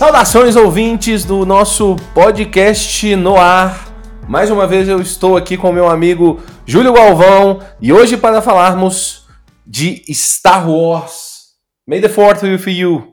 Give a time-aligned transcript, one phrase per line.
[0.00, 3.86] Saudações ouvintes do nosso podcast no ar.
[4.26, 9.28] Mais uma vez eu estou aqui com meu amigo Júlio Galvão e hoje para falarmos
[9.66, 11.50] de Star Wars.
[11.86, 13.12] May the Fourth with you.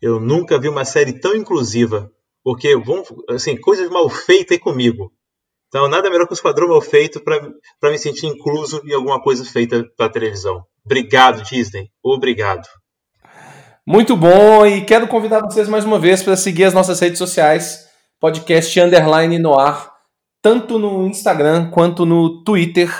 [0.00, 2.12] Eu nunca vi uma série tão inclusiva,
[2.44, 5.12] porque vão, assim, coisas mal feitas aí comigo.
[5.66, 9.44] Então, nada melhor que o Esquadrão Mal Feito para me sentir incluso em alguma coisa
[9.44, 10.64] feita para televisão.
[10.84, 11.90] Obrigado, Disney.
[12.04, 12.68] Obrigado.
[13.90, 17.88] Muito bom, e quero convidar vocês mais uma vez para seguir as nossas redes sociais,
[18.20, 19.90] podcast underline no ar,
[20.42, 22.90] tanto no Instagram quanto no Twitter.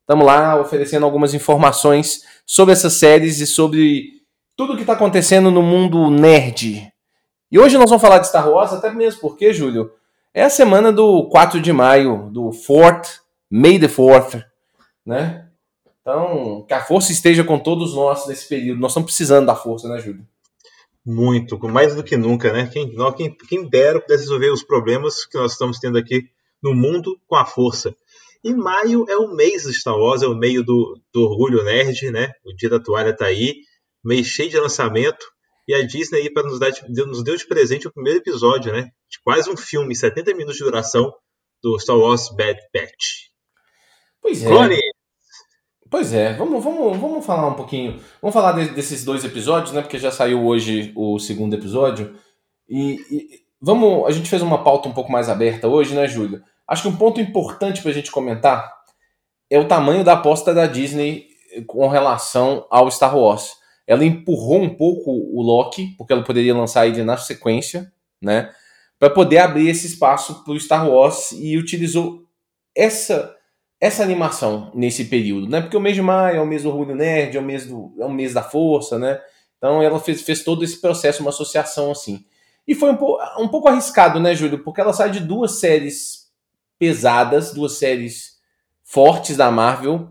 [0.00, 4.22] Estamos lá oferecendo algumas informações sobre essas séries e sobre
[4.56, 6.90] tudo o que está acontecendo no mundo nerd.
[7.52, 9.90] E hoje nós vamos falar de Star Wars, até mesmo porque, Júlio,
[10.32, 13.18] é a semana do 4 de maio, do 4th,
[13.50, 14.42] May the 4th,
[15.04, 15.43] né?
[16.04, 18.78] Então, que a força esteja com todos nós nesse período.
[18.78, 20.22] Nós estamos precisando da força, né, Júlio?
[21.04, 22.68] Muito, mais do que nunca, né?
[22.70, 26.28] Quem, quem, quem dera pudesse resolver os problemas que nós estamos tendo aqui
[26.62, 27.96] no mundo com a força.
[28.42, 32.10] E maio é o mês do Star Wars, é o meio do, do orgulho nerd,
[32.10, 32.32] né?
[32.44, 33.54] O dia da toalha está aí,
[34.04, 35.24] mês cheio de lançamento.
[35.66, 36.70] E a Disney aí para nos, dar,
[37.06, 38.90] nos deu de presente o primeiro episódio, né?
[39.10, 41.10] De quase um filme, 70 minutos de duração
[41.62, 43.30] do Star Wars Bad Batch.
[44.20, 44.46] Pois é.
[44.46, 44.93] Clone.
[45.94, 48.00] Pois é, vamos, vamos, vamos falar um pouquinho.
[48.20, 49.80] Vamos falar de, desses dois episódios, né?
[49.80, 52.16] Porque já saiu hoje o segundo episódio.
[52.68, 53.28] E, e,
[53.60, 54.04] vamos.
[54.04, 56.42] A gente fez uma pauta um pouco mais aberta hoje, né, Júlio?
[56.66, 58.68] Acho que um ponto importante para a gente comentar
[59.48, 61.28] é o tamanho da aposta da Disney
[61.68, 63.52] com relação ao Star Wars
[63.86, 68.50] ela empurrou um pouco o Loki, porque ela poderia lançar ele na sequência, né?
[68.98, 72.24] Para poder abrir esse espaço para o Star Wars e utilizou
[72.76, 73.32] essa
[73.84, 75.60] essa animação nesse período, né?
[75.60, 77.94] Porque o mês de maio é o mês do orgulho nerd, é o mês do
[77.98, 79.20] é o mês da força, né?
[79.58, 82.24] Então ela fez, fez todo esse processo, uma associação assim.
[82.66, 84.64] E foi um, po um pouco arriscado, né, Júlio?
[84.64, 86.30] Porque ela sai de duas séries
[86.78, 88.38] pesadas, duas séries
[88.82, 90.08] fortes da Marvel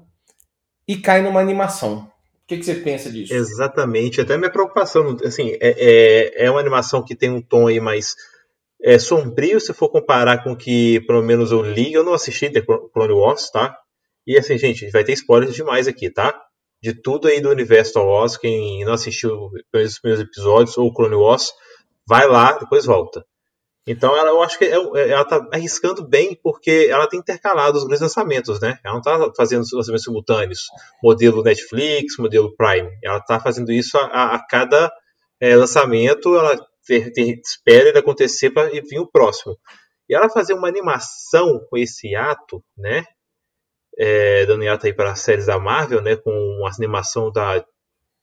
[0.88, 2.07] e cai numa animação.
[2.44, 3.33] O que, que, você pensa disso?
[3.33, 7.79] Exatamente, até minha preocupação, assim, é, é, é uma animação que tem um tom aí
[7.79, 8.16] mais
[8.83, 12.61] é, sombrio, se for comparar com que, pelo menos, eu li, eu não assisti The
[12.61, 13.77] Clone Wars, tá?
[14.27, 16.38] E assim, gente, vai ter spoilers demais aqui, tá?
[16.81, 21.16] De tudo aí do universo Star Wars, quem não assistiu os primeiros episódios ou Clone
[21.16, 21.53] Wars,
[22.05, 23.25] vai lá, depois volta.
[23.88, 27.77] Então ela, eu acho que é, é, ela está arriscando bem porque ela tem intercalado
[27.77, 28.79] os grandes lançamentos, né?
[28.83, 30.59] Ela não está fazendo lançamentos simultâneos,
[31.01, 32.89] modelo Netflix, modelo Prime.
[33.03, 34.91] Ela está fazendo isso a, a cada
[35.39, 36.57] é, lançamento, ela
[36.89, 39.57] espera ele acontecer para vir o próximo.
[40.09, 43.05] E ela fazer uma animação com esse ato, né?
[43.97, 46.16] É, dando hiato aí para as séries da Marvel, né?
[46.16, 47.63] Com uma animação da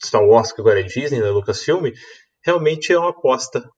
[0.04, 1.91] Star Wars, que agora é Disney, da Lucasfilm,
[2.43, 3.71] realmente é uma aposta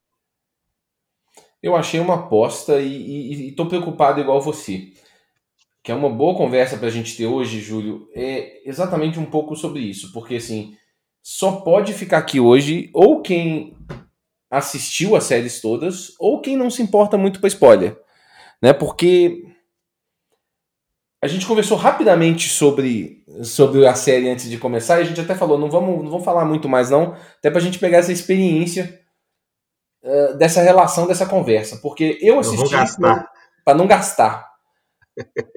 [1.63, 4.89] eu achei uma aposta e estou preocupado igual você.
[5.83, 9.55] Que é uma boa conversa para a gente ter hoje, Júlio, é exatamente um pouco
[9.55, 10.13] sobre isso.
[10.13, 10.75] Porque, assim,
[11.23, 13.77] só pode ficar aqui hoje ou quem
[14.53, 17.99] assistiu as séries todas ou quem não se importa muito com spoiler.
[18.61, 18.75] Né?
[18.75, 19.43] Porque
[21.23, 25.35] a gente conversou rapidamente sobre, sobre a série antes de começar e a gente até
[25.35, 28.13] falou, não vamos, não vamos falar muito mais não, até para a gente pegar essa
[28.13, 29.01] experiência
[30.05, 31.79] uh, dessa relação, dessa conversa.
[31.79, 32.75] Porque eu assisti.
[33.65, 34.51] Para não gastar.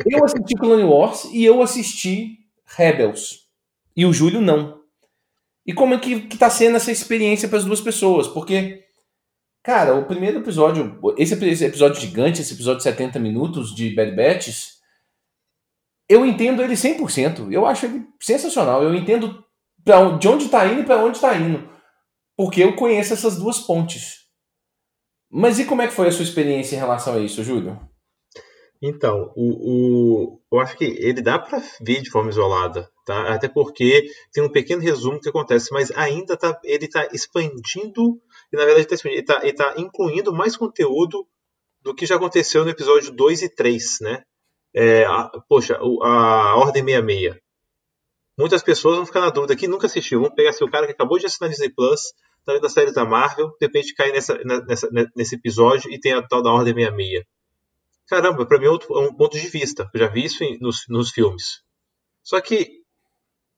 [0.06, 2.38] Eu assisti Clone Wars e eu assisti
[2.78, 3.50] Rebels.
[3.98, 4.80] E o Júlio não.
[5.66, 8.28] E como é que, que tá sendo essa experiência para as duas pessoas?
[8.28, 8.85] Porque,
[9.66, 11.34] cara, o primeiro episódio, esse,
[11.66, 14.76] episódio gigante, esse episódio de 70 minutos de Bad Batch,
[16.08, 17.52] eu entendo ele 100%.
[17.52, 18.84] Eu acho ele sensacional.
[18.84, 19.44] Eu entendo
[19.84, 21.68] pra, de onde está indo e para onde está indo.
[22.38, 24.26] Porque eu conheço essas duas pontes.
[25.32, 27.80] Mas e como é que foi a sua experiência em relação a isso, Júlio?
[28.80, 33.34] Então, o, o, eu acho que ele dá para ver de forma isolada, tá?
[33.34, 38.58] Até porque tem um pequeno resumo que acontece, mas ainda tá, ele está expandindo, e
[38.58, 41.28] na verdade tá ele está tá incluindo mais conteúdo
[41.82, 44.24] do que já aconteceu no episódio 2 e 3, né?
[44.74, 47.38] É, a, poxa, a Ordem 66.
[48.38, 50.20] Muitas pessoas vão ficar na dúvida que nunca assistiu.
[50.20, 52.02] Vamos pegar seu cara que acabou de assinar Disney Plus,
[52.46, 56.22] tá das séries da Marvel, de repente cai nessa, nessa, nesse episódio e tem a
[56.22, 57.24] tal da Ordem 66.
[58.08, 59.90] Caramba, pra mim é, outro, é um ponto de vista.
[59.94, 61.64] Eu já vi isso em, nos, nos filmes.
[62.24, 62.82] Só que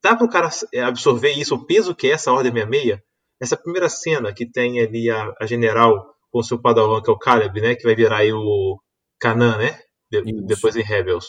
[0.01, 0.49] dá para o cara
[0.85, 2.99] absorver isso, o peso que é essa Ordem 66?
[3.39, 7.13] Essa primeira cena que tem ali a, a general com o seu padawan, que é
[7.13, 7.75] o Caleb, né?
[7.75, 8.77] Que vai virar aí o
[9.19, 9.79] Kanan, né?
[10.11, 11.27] De, depois em Rebels.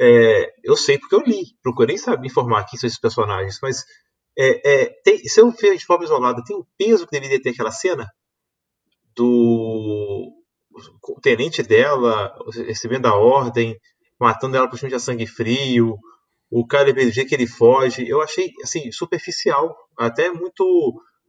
[0.00, 3.84] É, eu sei porque eu li, procurei saber informar quem são esses personagens, mas
[4.38, 4.48] É,
[4.84, 7.70] é, tem, se eu ver de forma isolada, tem o peso que deveria ter aquela
[7.72, 8.06] cena
[9.14, 10.32] do
[11.08, 12.34] o tenente dela
[12.66, 13.78] recebendo a ordem,
[14.20, 15.96] matando ela por cima de sangue frio,
[16.50, 18.06] o cara do jeito que ele foge.
[18.08, 20.64] Eu achei assim superficial, até muito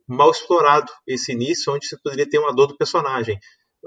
[0.08, 3.40] mal explorado esse início, onde você poderia ter uma dor do personagem.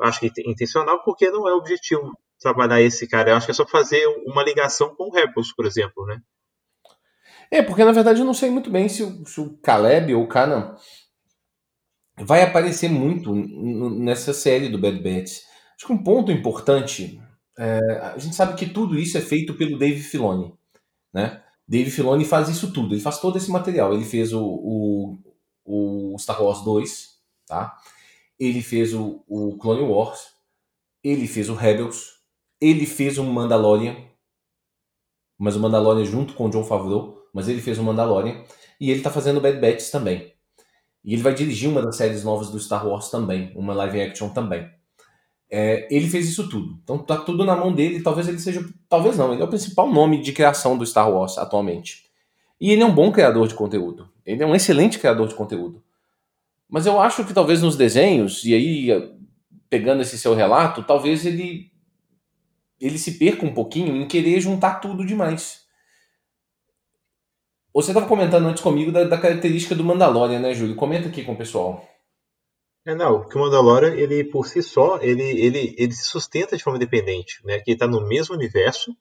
[0.02, 3.30] Acho que é intencional porque não é o objetivo trabalhar esse cara.
[3.30, 6.20] Eu acho que é só fazer uma ligação com o Rebels, por exemplo, né?
[7.50, 10.22] É, porque na verdade eu não sei muito bem se o, se o Caleb ou
[10.22, 10.76] o Kanan
[12.16, 15.40] vai aparecer muito nessa série do Bad Batch.
[15.76, 17.20] Acho que um ponto importante,
[17.58, 17.78] é,
[18.14, 20.54] a gente sabe que tudo isso é feito pelo Dave Filoni,
[21.12, 21.42] né?
[21.66, 23.94] Dave Filoni faz isso tudo, ele faz todo esse material.
[23.94, 25.18] Ele fez o, o,
[25.70, 27.76] o Star Wars 2, tá?
[28.38, 30.34] Ele fez o, o Clone Wars,
[31.02, 32.20] ele fez o Rebels,
[32.60, 33.96] ele fez o Mandalorian,
[35.38, 38.42] mas o Mandalorian junto com o John Favreau, mas ele fez o Mandalorian,
[38.80, 40.34] e ele tá fazendo Bad Batch também.
[41.04, 44.28] E ele vai dirigir uma das séries novas do Star Wars também, uma live action
[44.30, 44.70] também.
[45.50, 46.78] É, ele fez isso tudo.
[46.82, 48.02] Então tá tudo na mão dele.
[48.02, 48.64] Talvez ele seja.
[48.88, 52.09] Talvez não, ele é o principal nome de criação do Star Wars atualmente.
[52.60, 54.08] E ele é um bom criador de conteúdo.
[54.24, 55.82] Ele é um excelente criador de conteúdo.
[56.68, 59.16] Mas eu acho que talvez nos desenhos, e aí
[59.68, 61.70] pegando esse seu relato, talvez ele
[62.80, 65.60] ele se perca um pouquinho em querer juntar tudo demais.
[67.72, 70.74] Você estava comentando antes comigo da, da, característica do Mandalorian, né, Júlio?
[70.74, 71.86] Comenta aqui com o pessoal.
[72.86, 76.62] É, não, que o Mandalorian, ele por si só, ele, ele, ele se sustenta de
[76.64, 77.60] forma independente, né?
[77.60, 78.96] Que ele tá no mesmo universo,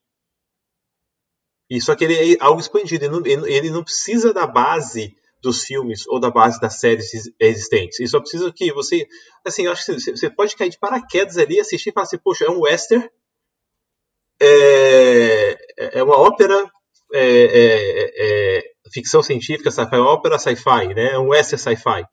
[1.69, 5.63] e só que ele é algo expandido, ele não, ele não precisa da base dos
[5.63, 7.99] filmes ou da base das séries existentes.
[7.99, 9.07] Ele só precisa que você.
[9.45, 12.45] Assim, eu acho que você pode cair de paraquedas ali, assistir e falar assim, poxa,
[12.45, 13.09] é um western,
[14.41, 15.57] é,
[15.99, 16.69] é uma ópera
[17.13, 18.63] é, é, é,
[18.93, 21.17] ficção científica, sci-fi, ópera sci-fi, né?
[21.17, 22.05] Um western sci-fi.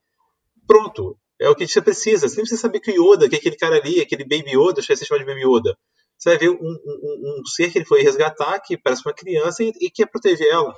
[0.67, 1.17] Pronto.
[1.39, 2.29] É o que você precisa.
[2.29, 4.81] Você nem precisa saber que o Yoda, que é aquele cara ali, aquele Baby Yoda,
[4.81, 5.77] acho que você chama de Baby Yoda.
[6.19, 9.63] Você vai ver um, um, um, ser que ele foi resgatar, que parece uma criança
[9.63, 10.75] e, e quer proteger ela.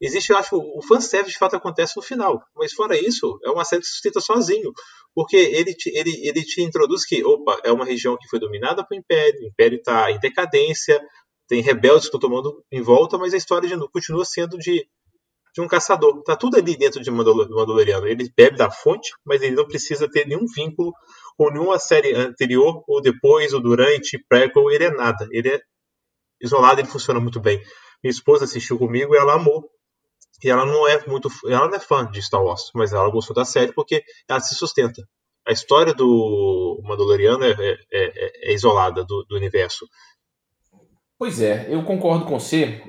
[0.00, 2.42] Existe, eu acho, o fanservice de fato acontece no final.
[2.56, 4.72] Mas fora isso, é uma série que se sustenta sozinho.
[5.14, 8.84] Porque ele te, ele, ele te introduz que, opa, é uma região que foi dominada
[8.84, 11.00] pelo Império, o Império está em decadência,
[11.46, 14.86] tem rebeldes que estão tomando em volta, mas a história de, continua sendo de,
[15.54, 16.22] de um caçador.
[16.24, 18.06] Tá tudo ali dentro de Mandaloriano.
[18.06, 20.92] Ele bebe da fonte, mas ele não precisa ter nenhum vínculo
[21.36, 25.28] com nenhuma série anterior, ou depois, ou durante, prequel, ele é nada.
[25.30, 25.60] Ele é
[26.40, 27.62] isolado, ele funciona muito bem.
[28.02, 29.70] Minha esposa assistiu comigo e ela amou.
[30.42, 33.34] E ela não é muito, ela não é fã de Star Wars, mas ela gostou
[33.34, 35.02] da série porque ela se sustenta.
[35.46, 39.86] A história do Mandaloriano é, é, é, é isolada do, do universo.
[41.18, 42.82] Pois é, eu concordo com você,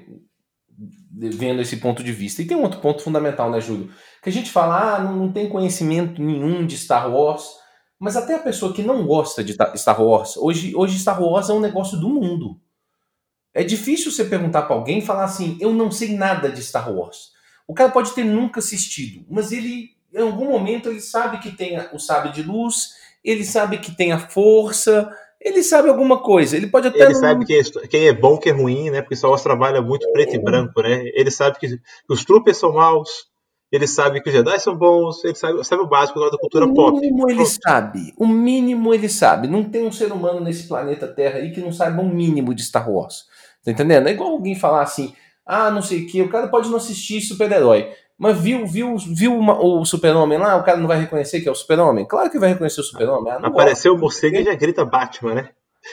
[1.12, 2.42] vendo esse ponto de vista.
[2.42, 3.92] E tem um outro ponto fundamental, né, Júlio?
[4.22, 7.45] Que a gente fala, ah, não tem conhecimento nenhum de Star Wars,
[8.00, 11.54] mas até a pessoa que não gosta de Star Wars, hoje, hoje Star Wars é
[11.54, 12.60] um negócio do mundo.
[13.54, 16.91] É difícil você perguntar para alguém e falar assim, eu não sei nada de Star
[16.94, 17.32] Wars.
[17.67, 21.79] O cara pode ter nunca assistido, mas ele, em algum momento, ele sabe que tem
[21.94, 22.89] o sábio de luz,
[23.24, 26.58] ele sabe que tem a força, ele sabe alguma coisa.
[26.58, 27.00] Ele pode até.
[27.00, 27.20] Ele não...
[27.20, 29.01] sabe quem é, quem é bom, quem é ruim, né?
[29.01, 31.04] Porque Star Wars trabalha muito preto e branco, né?
[31.13, 33.10] Ele sabe que, os troopers são maus,
[33.72, 36.98] ele sabe que os Jedi são bons, ele sabe, sabe o básico da cultura pop.
[36.98, 37.32] O mínimo pop.
[37.32, 38.13] ele sabe.
[38.18, 39.48] O mínimo ele sabe.
[39.48, 42.54] Não tem um ser humano nesse planeta Terra aí que não saiba o um mínimo
[42.54, 43.25] de Star Wars.
[43.63, 44.08] Tá entendendo?
[44.08, 45.13] É igual alguém falar assim,
[45.46, 47.92] ah, não sei o que, o cara pode não assistir super-herói.
[48.17, 51.51] Mas viu, viu, viu uma, o super-homem lá, o cara não vai reconhecer que é
[51.51, 52.05] o super-homem?
[52.07, 53.31] Claro que vai reconhecer o super-homem.
[53.31, 55.50] Ah, Apareceu o morcego e já grita Batman, né?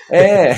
[0.09, 0.53] É.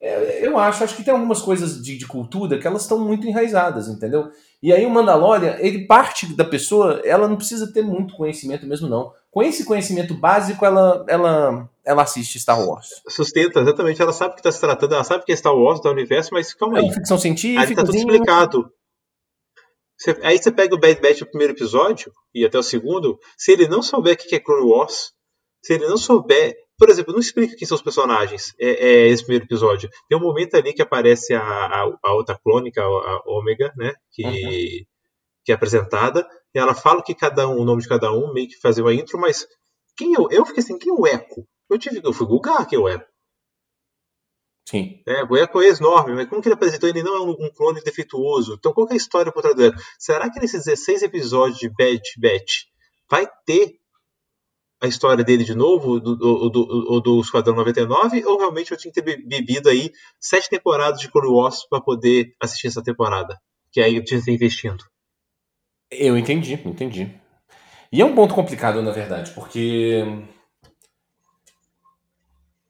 [0.00, 0.46] é.
[0.46, 3.86] Eu acho, acho que tem algumas coisas de, de cultura que elas estão muito enraizadas,
[3.86, 4.30] entendeu?
[4.60, 8.88] E aí o Mandalorian, ele parte da pessoa, ela não precisa ter muito conhecimento mesmo,
[8.88, 9.12] não.
[9.30, 12.88] Com esse conhecimento básico, ela, ela, ela assiste Star Wars.
[13.08, 14.02] Sustenta, exatamente.
[14.02, 16.30] Ela sabe o que está se tratando, ela sabe que é Star Wars, do universo,
[16.32, 16.86] mas calma aí.
[16.86, 17.62] É ficção científica.
[17.62, 18.70] Aí tá tudo explicado.
[20.04, 23.52] Você, aí você pega o Bad Batch do primeiro episódio e até o segundo, se
[23.52, 25.12] ele não souber o que é Clone Wars,
[25.62, 26.54] se ele não souber.
[26.76, 29.88] Por exemplo, não explica quem são os personagens é, é esse primeiro episódio.
[30.06, 33.94] Tem um momento ali que aparece a, a, a outra clônica, a, a Ômega, né?
[34.10, 34.84] Que, uhum.
[35.44, 36.28] que é apresentada.
[36.54, 38.92] E ela fala que cada um, o nome de cada um, meio que fazer uma
[38.92, 39.46] intro, mas
[39.96, 41.46] quem eu, eu fiquei assim, quem é o Echo?
[41.70, 43.06] Eu, tive, eu fui googar quem é o Echo.
[44.66, 45.02] Sim.
[45.06, 46.88] É, o Echo é enorme, mas como que ele apresentou?
[46.88, 48.54] Ele não é um, clone defeituoso.
[48.54, 49.76] Então qual é a história por trás do Echo?
[49.98, 52.64] Será que nesses 16 episódios de Bad Batch
[53.10, 53.78] vai ter
[54.80, 58.92] a história dele de novo, do, do, do, do Esquadrão 99, ou realmente eu tinha
[58.92, 59.90] que ter bebido aí
[60.20, 63.38] sete temporadas de Clone Wars para poder assistir essa temporada?
[63.72, 64.84] Que aí eu tinha que ter investindo.
[65.90, 67.10] Eu entendi, entendi.
[67.92, 70.02] E é um ponto complicado, na verdade, porque.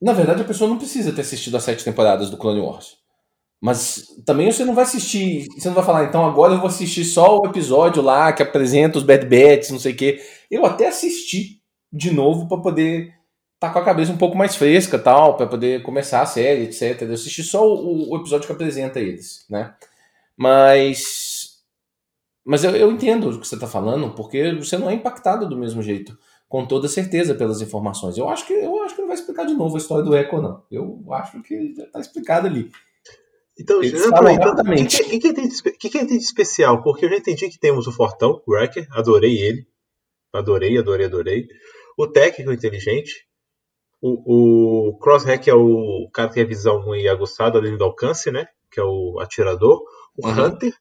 [0.05, 2.99] Na verdade, a pessoa não precisa ter assistido as sete temporadas do Clone Wars.
[3.59, 5.47] Mas também você não vai assistir.
[5.57, 8.99] Você não vai falar, então agora eu vou assistir só o episódio lá que apresenta
[8.99, 10.21] os Bad Bats, não sei o quê.
[10.51, 13.15] Eu até assisti de novo para poder
[13.59, 17.01] tá com a cabeça um pouco mais fresca, tal, para poder começar a série, etc.
[17.01, 19.75] Eu assisti só o, o episódio que apresenta eles, né?
[20.37, 21.63] Mas
[22.45, 25.57] mas eu, eu entendo o que você está falando, porque você não é impactado do
[25.57, 26.19] mesmo jeito,
[26.55, 28.17] com toda certeza, pelas informações.
[28.17, 30.41] Eu acho que eu acho que não vai explicar de novo a história do Echo,
[30.41, 30.63] não.
[30.71, 32.71] Eu acho que já está explicado ali.
[33.59, 35.03] Então, exatamente.
[35.03, 36.81] O que, que, tem, que, que tem de especial?
[36.85, 39.67] Porque eu já entendi que temos o Fortão, o Wrecker, adorei ele.
[40.33, 41.49] Adorei, adorei, adorei.
[41.99, 43.27] O técnico inteligente.
[44.01, 48.31] O, o Crosshack é o cara que tem a visão muito aguçada além do alcance,
[48.31, 48.47] né?
[48.71, 49.83] Que é o atirador.
[50.17, 50.45] O uhum.
[50.45, 50.73] Hunter,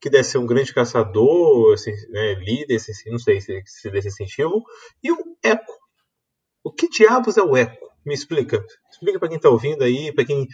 [0.00, 4.08] que deve ser um grande caçador, assim, né, líder, assim, não sei se, se desse
[4.08, 4.62] incentivo,
[5.02, 5.72] e o Eco.
[6.64, 7.90] O que diabos é o Eco?
[8.04, 8.64] Me explica.
[8.90, 10.46] Explica para quem está ouvindo aí, para quem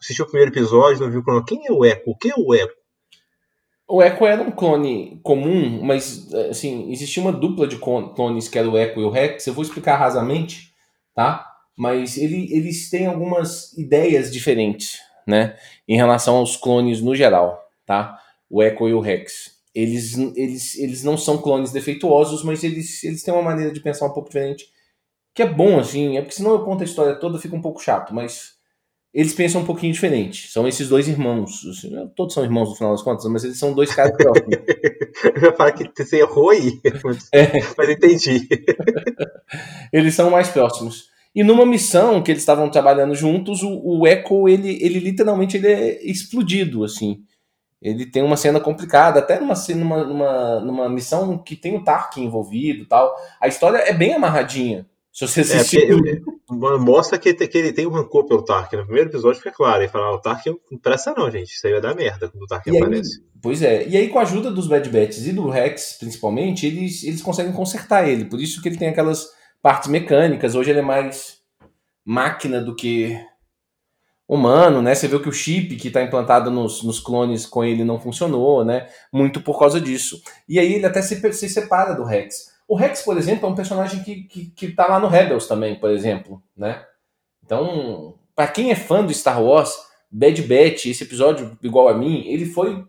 [0.00, 2.10] assistiu o primeiro episódio, não viu o Quem é o Eco?
[2.10, 2.82] O que é o Eco?
[3.88, 8.68] O Echo era um clone comum, mas assim, existia uma dupla de clones que era
[8.68, 9.46] o Echo e o Rex.
[9.46, 10.72] Eu vou explicar rasamente,
[11.14, 11.46] tá?
[11.76, 15.58] Mas ele, eles têm algumas ideias diferentes, né?
[15.86, 18.18] Em relação aos clones no geral, tá?
[18.52, 19.50] O Echo e o Rex.
[19.74, 24.04] Eles, eles, eles não são clones defeituosos, mas eles, eles têm uma maneira de pensar
[24.04, 24.66] um pouco diferente.
[25.34, 27.82] Que é bom, assim, é porque senão eu conto a história toda, fica um pouco
[27.82, 28.52] chato, mas
[29.14, 30.52] eles pensam um pouquinho diferente.
[30.52, 31.64] São esses dois irmãos.
[31.66, 34.52] Assim, todos são irmãos no final das contas, mas eles são dois caras próximos.
[35.34, 36.78] eu ia falar que você errou aí,
[37.32, 37.46] é.
[37.78, 38.46] mas entendi.
[39.90, 41.10] eles são mais próximos.
[41.34, 45.68] E numa missão que eles estavam trabalhando juntos, o, o Echo, ele, ele literalmente ele
[45.68, 47.24] é explodido, assim
[47.82, 52.24] ele tem uma cena complicada, até numa, numa, numa, numa missão que tem o Tarkin
[52.24, 53.12] envolvido tal.
[53.40, 54.86] A história é bem amarradinha.
[55.12, 55.90] Se você é, assistir.
[55.90, 56.20] É,
[56.78, 58.76] mostra que, que, ele tem um rancor pelo Tarkin.
[58.76, 59.82] No primeiro episódio fica claro.
[59.82, 61.52] Ele fala: ah, o Tarkin não presta, não, gente.
[61.52, 63.20] Isso aí vai dar merda quando o Tarkin e aparece.
[63.20, 63.86] Aí, pois é.
[63.86, 67.52] E aí, com a ajuda dos Bad Bats e do Rex, principalmente, eles, eles conseguem
[67.52, 68.24] consertar ele.
[68.24, 69.26] Por isso que ele tem aquelas
[69.60, 70.54] partes mecânicas.
[70.54, 71.38] Hoje ele é mais
[72.06, 73.20] máquina do que
[74.32, 74.94] humano, né?
[74.94, 78.64] Você viu que o chip que está implantado nos, nos, clones com ele não funcionou,
[78.64, 78.88] né?
[79.12, 80.22] Muito por causa disso.
[80.48, 82.50] E aí ele até se, se separa do Rex.
[82.66, 85.78] O Rex, por exemplo, é um personagem que, que, que tá lá no Rebels também,
[85.78, 86.82] por exemplo, né?
[87.44, 89.76] Então, para quem é fã do Star Wars,
[90.10, 92.86] Bad Batch, esse episódio igual a mim, ele foi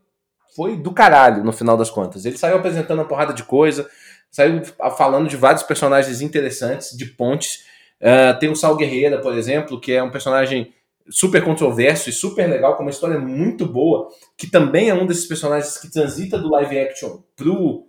[0.55, 2.23] foi do caralho no final das contas.
[2.25, 3.89] Ele saiu apresentando uma porrada de coisa,
[4.31, 4.61] saiu
[4.95, 7.65] falando de vários personagens interessantes, de pontes.
[7.99, 10.71] Uh, tem o Sal Guerreira, por exemplo, que é um personagem
[11.09, 14.07] super controverso e super legal, com uma história muito boa,
[14.37, 17.87] que também é um desses personagens que transita do live action pro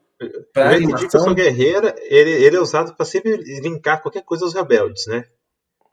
[0.52, 1.34] pra eu animação.
[1.34, 5.24] Guerreira, ele, ele é usado para sempre linkar qualquer coisa aos rebeldes, né?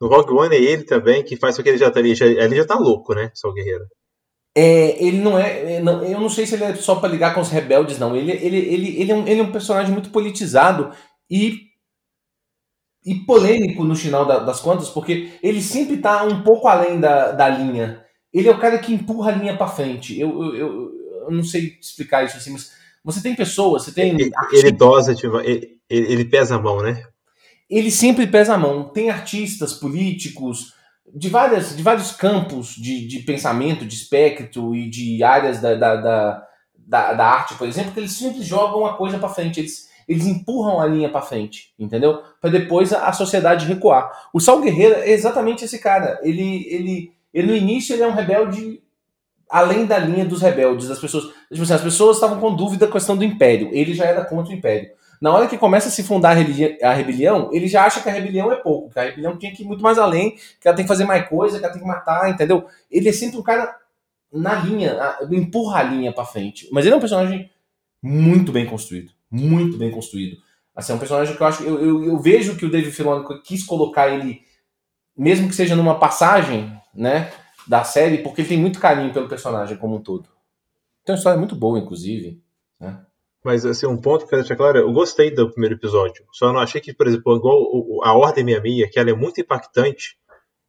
[0.00, 2.26] No Rogue One é ele também que faz o que ele já tá ali, já,
[2.26, 3.30] ali já tá louco, né?
[3.34, 3.86] Só Guerreira.
[4.56, 5.80] É, ele não é.
[5.80, 8.14] Não, eu não sei se ele é só para ligar com os rebeldes, não.
[8.16, 10.90] Ele, ele, ele, ele, é um, ele é um personagem muito politizado
[11.30, 11.71] e
[13.04, 17.32] e polêmico no final da, das contas, porque ele sempre tá um pouco além da,
[17.32, 18.04] da linha.
[18.32, 20.18] Ele é o cara que empurra a linha para frente.
[20.18, 20.92] Eu, eu, eu,
[21.22, 22.72] eu, não sei explicar isso assim, mas
[23.04, 24.14] você tem pessoas, você tem.
[24.14, 27.02] Ele, ele dosa, tipo, ele, ele pesa a mão, né?
[27.68, 28.84] Ele sempre pesa a mão.
[28.84, 30.72] Tem artistas, políticos,
[31.14, 35.96] de, várias, de vários campos de, de pensamento, de espectro e de áreas da, da,
[35.96, 39.60] da, da, da arte, por exemplo, que eles sempre jogam a coisa para frente.
[39.60, 42.22] Eles, eles empurram a linha para frente, entendeu?
[42.40, 44.28] Para depois a, a, sociedade recuar.
[44.32, 46.20] O Sal Guerreiro é exatamente esse cara.
[46.22, 48.82] Ele, ele, ele no início ele é um rebelde
[49.48, 51.24] além da linha dos rebeldes, das pessoas.
[51.50, 53.70] Tipo assim, as pessoas estavam com dúvida da questão do império.
[53.72, 54.90] Ele já era contra o império.
[55.18, 58.12] Na hora que começa a se fundar a, a rebelião, ele já acha que a
[58.12, 60.84] rebelião é pouco, que a rebelião tinha que ir muito mais além, que ela tem
[60.84, 62.66] que fazer mais coisa, que ela tem que matar, entendeu?
[62.90, 63.74] Ele é sempre um cara
[64.32, 66.68] na linha, empurra a linha para frente.
[66.70, 67.50] Mas ele é um personagem
[68.02, 70.36] muito bem construído muito bem construído.
[70.76, 71.62] Assim, é um personagem que eu acho.
[71.62, 74.42] Eu, eu, eu vejo que o David Filoni quis colocar ele,
[75.16, 77.32] mesmo que seja numa passagem, né?
[77.66, 80.28] Da série, porque ele tem muito carinho pelo personagem como um todo.
[81.04, 82.42] Tem uma história muito boa, inclusive.
[82.80, 83.04] Né?
[83.44, 86.24] Mas, assim, um ponto que eu quero deixar claro, eu gostei do primeiro episódio.
[86.32, 89.40] Só não achei que, por exemplo, igual a Ordem Minha Minha, que ela é muito
[89.40, 90.16] impactante,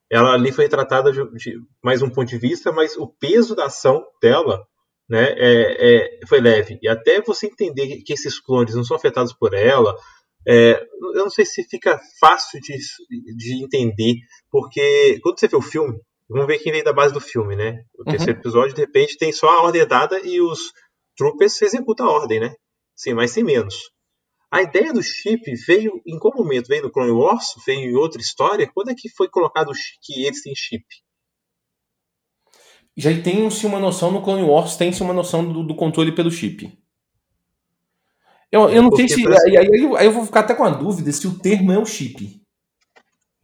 [0.10, 3.66] ela ali foi tratada de, de mais um ponto de vista, mas o peso da
[3.66, 4.66] ação dela
[5.10, 6.80] né, é, é, foi leve.
[6.82, 9.96] E até você entender que esses clones não são afetados por ela,
[10.48, 10.82] é,
[11.16, 12.78] eu não sei se fica fácil de,
[13.38, 14.16] de entender,
[14.52, 17.84] porque quando você vê o filme, vamos ver quem veio da base do filme, né?
[17.98, 18.12] O uhum.
[18.12, 20.74] terceiro episódio, de repente, tem só a ordem dada e os
[21.16, 22.54] troopers executam a ordem, né?
[22.96, 23.92] sem mais sem menos.
[24.52, 26.68] A ideia do chip veio em qual momento?
[26.68, 27.48] Veio no Clone Wars?
[27.66, 28.70] Veio em outra história?
[28.72, 30.86] Quando é que foi colocado que eles têm chip?
[32.96, 36.78] Já tem-se uma noção no Clone Wars, tem-se uma noção do, do, controle pelo chip.
[38.52, 39.28] Eu, eu não sei se.
[39.28, 41.86] Aí, aí, aí, eu vou ficar até com a dúvida se o termo é o
[41.86, 42.40] chip.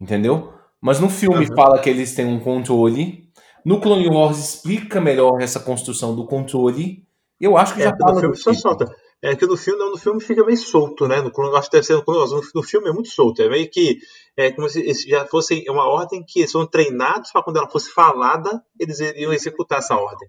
[0.00, 0.52] Entendeu?
[0.80, 1.56] Mas no filme uhum.
[1.56, 3.28] fala que eles têm um controle.
[3.64, 7.04] No Clone Wars explica melhor essa construção do controle.
[7.40, 8.20] Eu acho que é, já fala.
[8.20, 8.94] Filme só solta.
[9.22, 11.20] É que no filme, não, no filme fica meio solto, né?
[11.20, 13.42] No, acho que deve ser no, no, filme é muito solto.
[13.42, 13.98] É meio que
[14.34, 17.90] é como se já fosse uma ordem que eles são treinados para quando ela fosse
[17.92, 20.28] falada, eles iriam executar essa ordem.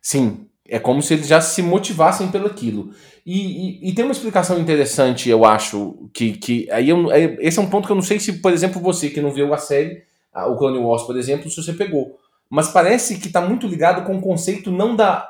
[0.00, 2.92] Sim, é como se eles já se motivassem pelo aquilo.
[3.26, 7.10] E, e, e, tem uma explicação interessante, eu acho, que, que aí eu,
[7.40, 9.52] esse é um ponto que eu não sei se, por exemplo, você que não viu
[9.52, 12.16] a série, o Clone Wars, por exemplo, se você pegou.
[12.48, 15.28] Mas parece que está muito ligado com o conceito não da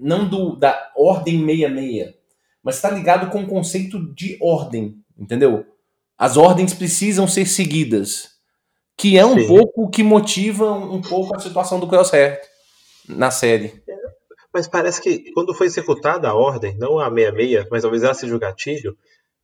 [0.00, 2.14] não do, da ordem 66,
[2.62, 5.64] mas está ligado com o conceito de ordem, entendeu?
[6.16, 8.30] As ordens precisam ser seguidas,
[8.96, 9.46] que é um Sim.
[9.46, 12.40] pouco o que motiva um pouco a situação do Crosshair
[13.08, 13.82] na série.
[14.52, 18.34] Mas parece que quando foi executada a ordem, não a 66, mas talvez ela seja
[18.34, 18.96] o gatilho,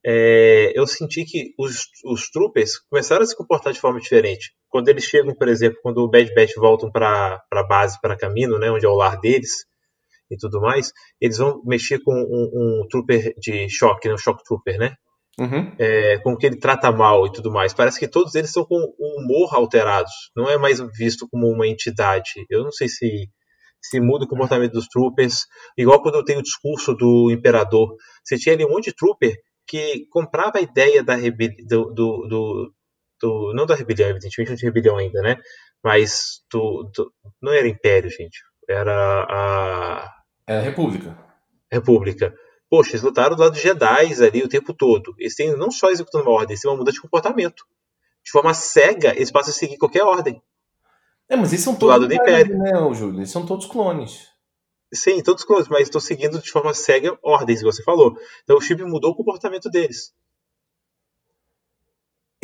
[0.06, 4.52] é, eu senti que os, os troopers começaram a se comportar de forma diferente.
[4.68, 8.58] Quando eles chegam, por exemplo, quando o Bad Batch voltam para a base, para Camino,
[8.58, 9.64] né, onde é o lar deles,
[10.30, 14.42] e tudo mais, eles vão mexer com um, um trooper de choque, né, um shock
[14.44, 14.94] trooper, né?
[15.38, 15.74] Uhum.
[15.78, 17.74] É, com que ele trata mal e tudo mais.
[17.74, 20.12] Parece que todos eles estão com o humor alterados.
[20.36, 22.30] Não é mais visto como uma entidade.
[22.48, 23.28] Eu não sei se
[23.82, 25.46] se muda o comportamento dos troopers.
[25.76, 27.94] Igual quando eu tenho o discurso do imperador.
[28.24, 31.66] Você tinha ali um monte de trooper que comprava a ideia da rebelião.
[31.68, 32.74] Do, do, do,
[33.20, 35.36] do, não da rebelião, evidentemente não tinha rebelião ainda, né?
[35.82, 38.38] Mas do, do, não era império, gente.
[38.68, 40.14] Era a.
[40.46, 41.16] Era a República.
[41.70, 42.34] República.
[42.68, 45.14] Poxa, eles lutaram do lado de Jedi ali o tempo todo.
[45.18, 47.64] Eles têm não só executando uma ordem, eles têm uma mudança de comportamento.
[48.24, 50.42] De forma cega, eles passam a seguir qualquer ordem.
[51.28, 51.94] É, mas eles são todos.
[51.94, 52.58] Do lado do Império.
[52.58, 53.20] Né, Júlio?
[53.20, 54.28] Eles são todos clones.
[54.92, 58.16] Sim, todos clones, mas estão seguindo de forma cega ordens, que você falou.
[58.44, 60.14] Então o chip mudou o comportamento deles.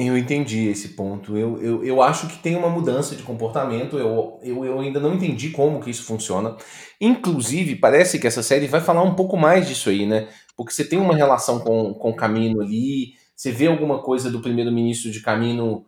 [0.03, 1.37] Eu entendi esse ponto.
[1.37, 3.99] Eu, eu, eu acho que tem uma mudança de comportamento.
[3.99, 6.57] Eu, eu, eu ainda não entendi como que isso funciona.
[6.99, 10.29] Inclusive, parece que essa série vai falar um pouco mais disso aí, né?
[10.57, 15.11] Porque você tem uma relação com, com Camino ali, você vê alguma coisa do primeiro-ministro
[15.11, 15.85] de Camino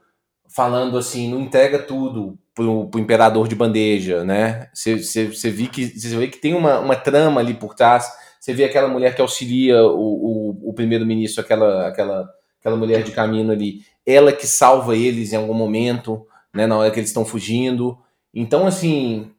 [0.54, 4.68] falando assim, não entrega tudo pro, pro imperador de bandeja, né?
[4.74, 8.12] Você, você, você, vê que, você vê que tem uma, uma trama ali por trás.
[8.38, 12.28] Você vê aquela mulher que auxilia o, o, o primeiro-ministro, aquela, aquela,
[12.62, 16.90] aquela mulher de Camino ali ela que salva eles em algum momento, né, na hora
[16.90, 17.98] que eles estão fugindo.
[18.34, 19.32] Então, assim,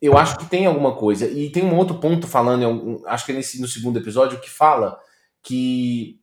[0.00, 1.26] eu acho que tem alguma coisa.
[1.26, 4.98] E tem um outro ponto falando, acho que é nesse, no segundo episódio, que fala
[5.42, 6.20] que,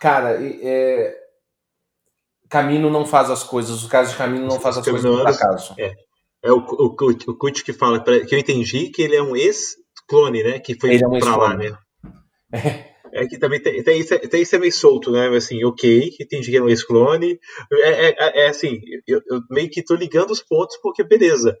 [0.00, 1.16] cara, é,
[2.48, 5.74] Camino não faz as coisas, o caso de Camino não faz as coisas por acaso.
[5.78, 5.94] É,
[6.42, 9.36] é o, o, o, o Kut que fala, que eu entendi que ele é um
[9.36, 11.76] ex-clone, né, que foi ele é um pra lá, né.
[12.52, 12.90] É.
[13.14, 15.28] É que também tem, tem, isso, tem isso é meio solto, né?
[15.28, 17.38] Assim, ok, entendi que é um ex-clone.
[17.72, 21.56] É, é, é, é, assim, eu, eu, meio que tô ligando os pontos porque, beleza,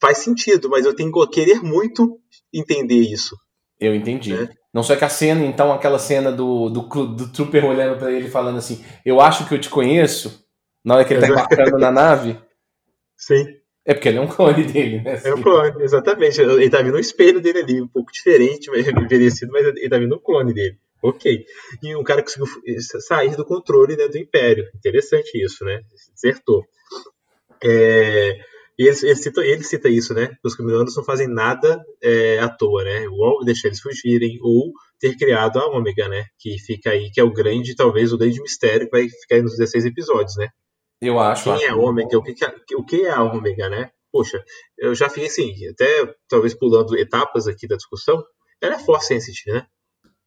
[0.00, 2.18] faz sentido, mas eu tenho que querer muito
[2.52, 3.36] entender isso.
[3.78, 4.34] Eu entendi.
[4.34, 4.48] Né?
[4.74, 8.28] Não só que a cena, então, aquela cena do, do, do Trooper olhando para ele
[8.28, 10.44] falando assim, eu acho que eu te conheço,
[10.84, 12.36] na hora que ele tá embarcando na nave.
[13.16, 13.59] Sim.
[13.90, 15.20] É porque ele é um clone dele, né?
[15.24, 16.40] É um clone, exatamente.
[16.40, 19.98] Ele tá vendo um espelho dele ali, um pouco diferente, mas envelhecido, mas ele tá
[19.98, 20.78] vendo um clone dele.
[21.02, 21.44] Ok.
[21.82, 22.46] E um cara conseguiu
[23.00, 24.64] sair do controle né, do Império.
[24.76, 25.80] Interessante isso, né?
[26.14, 26.64] Acertou.
[27.64, 28.38] É,
[28.78, 30.36] ele, ele, cita, ele cita isso, né?
[30.44, 33.08] Os Caminoanos não fazem nada é, à toa, né?
[33.08, 36.26] Ou deixar eles fugirem, ou ter criado a Ômega, né?
[36.38, 39.42] Que fica aí, que é o grande, talvez, o grande mistério que vai ficar aí
[39.42, 40.46] nos 16 episódios, né?
[41.00, 41.44] Eu acho.
[41.56, 42.18] Quem é Ômega?
[42.18, 43.90] O que, que, é, o que é a Ômega, né?
[44.12, 44.42] Poxa,
[44.76, 48.22] eu já fiquei assim, até talvez pulando etapas aqui da discussão,
[48.60, 49.66] ela é force sensitive, né?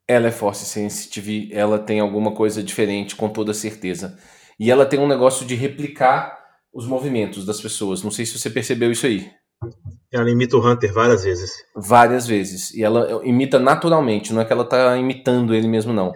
[0.07, 4.17] Ela é force sensitive, ela tem alguma coisa diferente, com toda certeza.
[4.59, 6.41] E ela tem um negócio de replicar
[6.73, 8.03] os movimentos das pessoas.
[8.03, 9.29] Não sei se você percebeu isso aí.
[10.11, 11.51] Ela imita o Hunter várias vezes.
[11.75, 12.73] Várias vezes.
[12.73, 16.11] E ela imita naturalmente, não é que ela tá imitando ele mesmo, não.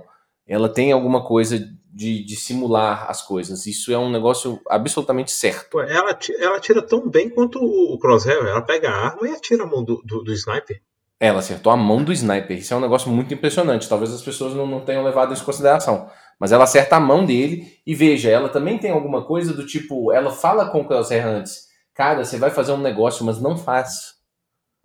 [0.46, 1.60] Ela tem alguma coisa
[1.94, 3.66] de, de, simular as coisas.
[3.66, 5.80] Isso é um negócio absolutamente certo.
[5.80, 8.46] Ela, ela tira tão bem quanto o Crosshair.
[8.46, 10.82] Ela pega a arma e atira a mão do, do, do, sniper.
[11.20, 12.58] Ela acertou a mão do sniper.
[12.58, 13.90] Isso é um negócio muito impressionante.
[13.90, 16.10] Talvez as pessoas não, não tenham levado isso em consideração.
[16.40, 20.12] Mas ela acerta a mão dele e veja, ela também tem alguma coisa do tipo,
[20.12, 24.14] ela fala com o Crosshair antes, cara, você vai fazer um negócio, mas não faz.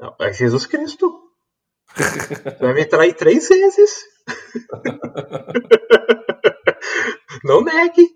[0.01, 1.13] Não, é Jesus Cristo.
[1.95, 4.03] Você vai me trair três vezes.
[7.45, 8.09] não negue.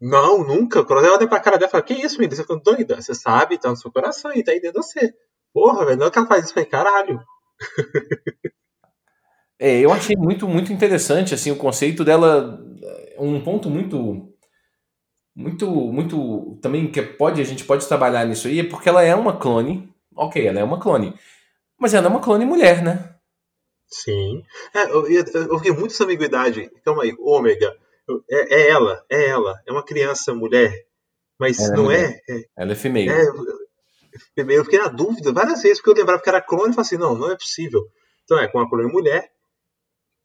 [0.00, 0.84] Não, nunca.
[0.84, 2.34] Quando ela olha pra cara dela e fala, que isso, menina?
[2.34, 3.00] Você ficou doida?
[3.00, 5.14] Você sabe, tá no seu coração e tá aí dentro de você.
[5.52, 7.20] Porra, velho, não é que ela faz isso, foi caralho.
[9.58, 12.58] é, eu achei muito, muito interessante, assim, o conceito dela,
[13.18, 14.32] um ponto muito,
[15.34, 19.14] muito, muito, também que pode, a gente pode trabalhar nisso aí, é porque ela é
[19.14, 21.14] uma clone, ok, ela é uma clone,
[21.78, 23.16] mas ela é uma clone mulher, né?
[23.90, 24.44] Sim.
[24.72, 26.70] É, eu, eu, eu vi muito essa ambiguidade.
[26.84, 27.76] Calma aí, ômega.
[28.30, 29.60] É, é, ela, é ela.
[29.66, 30.72] É uma criança, mulher.
[31.38, 33.08] Mas ela é não é, é, Ela é female.
[33.08, 33.24] É,
[34.36, 36.98] eu fiquei na dúvida várias vezes, porque eu lembrava que era clone e falei assim:
[36.98, 37.82] não, não é possível.
[38.24, 39.30] Então é com uma clone mulher,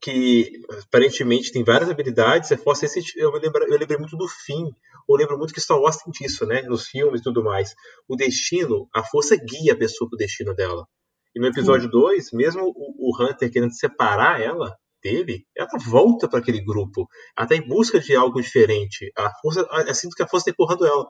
[0.00, 4.64] que aparentemente tem várias habilidades, é força Eu, lembro, eu lembrei muito do fim.
[5.08, 6.62] Eu lembro muito que Star Wars tem disso, né?
[6.62, 7.74] Nos filmes e tudo mais.
[8.08, 10.86] O destino, a força guia a pessoa pro destino dela.
[11.34, 14.74] E no episódio 2, mesmo o, o, Hunter querendo separar ela
[15.06, 17.08] dele, ela volta para aquele grupo.
[17.36, 19.12] Tá em busca de algo diferente.
[19.16, 21.06] A força, é sinto que a força tá empurrando ela.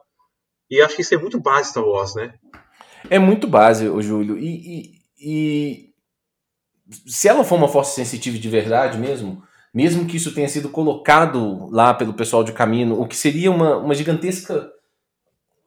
[0.69, 2.33] E acho que isso é muito base Star Wars, né?
[3.09, 4.37] É muito base, o Júlio.
[4.37, 5.93] E, e, e,
[7.07, 9.41] se ela for uma força sensitiva de verdade mesmo,
[9.73, 13.77] mesmo que isso tenha sido colocado lá pelo pessoal de caminho, o que seria uma,
[13.77, 14.69] uma gigantesca,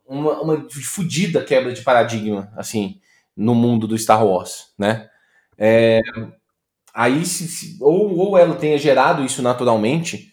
[0.06, 3.00] uma, uma fodida quebra de paradigma, assim
[3.36, 5.08] no mundo do Star Wars, né?
[5.56, 6.00] É,
[6.94, 10.30] aí, se, se, ou, ou ela tenha gerado isso naturalmente,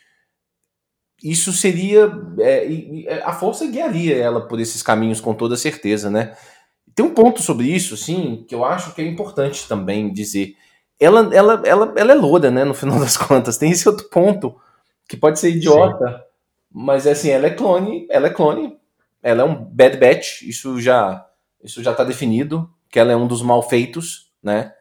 [1.23, 2.11] isso seria.
[2.39, 2.67] É,
[3.05, 6.35] é, a força guiaria ela por esses caminhos com toda certeza, né?
[6.93, 10.55] Tem um ponto sobre isso, sim, que eu acho que é importante também dizer.
[10.99, 12.63] Ela, ela, ela, ela é loura, né?
[12.63, 13.57] No final das contas.
[13.57, 14.55] Tem esse outro ponto
[15.07, 16.23] que pode ser idiota, sim.
[16.71, 18.77] mas assim, ela é clone, ela é clone,
[19.23, 21.25] ela é um bad batch, isso já,
[21.63, 24.71] isso já tá definido que ela é um dos malfeitos, né?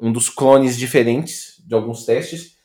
[0.00, 2.56] Um dos clones diferentes de alguns testes.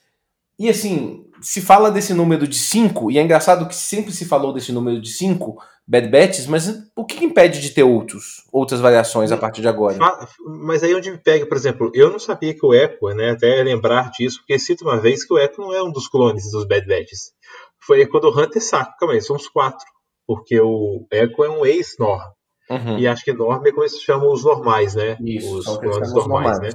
[0.58, 4.52] E assim, se fala desse número de 5, e é engraçado que sempre se falou
[4.52, 9.30] desse número de 5 Bad Batches, mas o que impede de ter outros, outras variações
[9.30, 9.98] a partir de agora?
[10.46, 13.62] Mas aí onde me pega, por exemplo, eu não sabia que o Echo, né, até
[13.62, 16.64] lembrar disso, porque cito uma vez que o Echo não é um dos clones dos
[16.66, 17.32] Bad Batches.
[17.80, 19.84] Foi quando o Hunter saca, calma aí, somos quatro,
[20.26, 22.22] porque o Echo é um ex-Nor,
[22.70, 22.98] Uhum.
[22.98, 25.18] E acho que norma é como eles chamam os normais, né?
[25.20, 26.70] Isso, os clones normais, normais, né?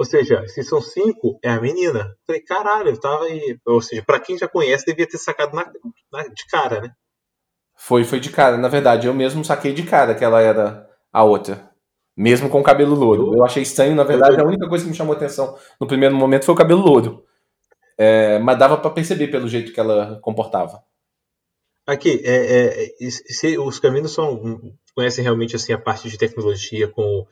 [0.00, 2.16] Ou seja, se são cinco, é a menina.
[2.26, 3.58] Falei, caralho, eu tava aí.
[3.66, 5.70] Ou seja, pra quem já conhece, devia ter sacado na,
[6.10, 6.90] na, de cara, né?
[7.76, 8.56] Foi, foi de cara.
[8.56, 11.70] Na verdade, eu mesmo saquei de cara que ela era a outra.
[12.16, 13.36] Mesmo com o cabelo louro.
[13.36, 16.46] Eu achei estranho, na verdade, a única coisa que me chamou atenção no primeiro momento
[16.46, 17.22] foi o cabelo louro.
[17.98, 20.82] É, mas dava para perceber pelo jeito que ela comportava.
[21.86, 27.26] Aqui, é, é, se, os caminhos são conhecem realmente assim a parte de tecnologia com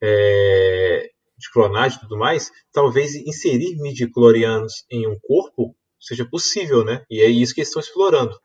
[0.00, 7.04] é, de clonagem e tudo mais, talvez inserir midi-chlorianos em um corpo seja possível, né?
[7.10, 8.38] E é isso que eles estão explorando.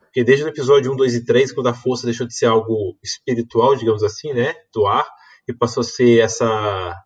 [0.00, 2.98] Porque desde o episódio 1, 2 e 3, quando a força deixou de ser algo
[3.02, 4.54] espiritual, digamos assim, né?
[4.74, 5.06] Do ar,
[5.46, 6.96] e passou a ser essa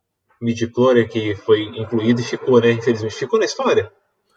[0.40, 0.70] midi
[1.10, 2.72] que foi incluída e ficou, né?
[2.72, 3.92] Infelizmente, ficou na história.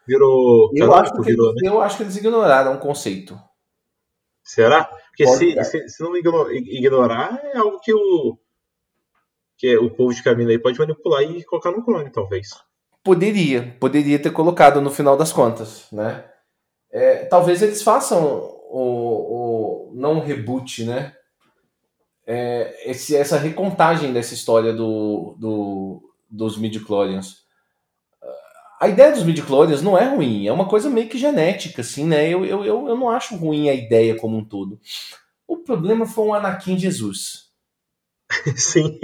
[0.06, 1.68] Virou eu acho que, virou, né?
[1.68, 3.38] Eu acho que eles ignoraram o conceito.
[4.44, 4.86] Será?
[4.86, 8.38] Porque se, se, se, não ignorar, é algo que o,
[9.58, 12.50] que o povo de caminho aí pode manipular e colocar no clone, talvez.
[13.04, 16.26] Poderia, poderia ter colocado no final das contas, né?
[16.92, 18.24] É, talvez eles façam
[18.70, 21.14] o, o não reboot, né?
[22.26, 27.48] É, esse, essa recontagem dessa história do, do dos midi-chlorians
[28.80, 32.30] a ideia dos midichlorians não é ruim, é uma coisa meio que genética, assim, né?
[32.30, 34.80] Eu, eu, eu, eu não acho ruim a ideia como um todo.
[35.48, 37.47] O problema foi o Anakin Jesus.
[38.56, 39.00] Sim.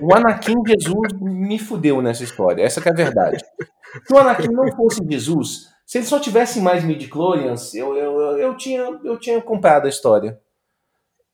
[0.00, 3.44] O Anakin Jesus me fudeu nessa história, essa é a verdade.
[4.04, 8.56] Se o Anakin não fosse Jesus, se ele só tivesse mais midichlorians, eu, eu, eu,
[8.56, 10.38] tinha, eu tinha comprado a história.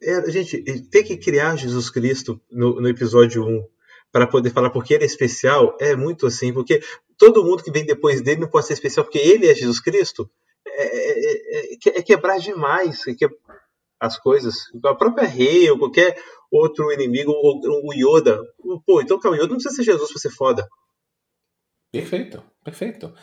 [0.02, 3.66] É, gente, tem que criar Jesus Cristo no, no episódio 1
[4.12, 6.80] para poder falar porque ele é especial é muito assim, porque
[7.18, 10.30] todo mundo que vem depois dele não pode ser especial porque ele é Jesus Cristo.
[10.66, 13.28] É, é, é, é quebrar demais é que,
[13.98, 14.66] as coisas.
[14.84, 16.16] A própria rei ou qualquer
[16.59, 18.38] outro inimigo, ou o Yoda.
[18.87, 20.69] Pô, então calma, o Yoda não precisa ser Jesus para ser foda.
[21.90, 23.14] Perfeito, perfeito.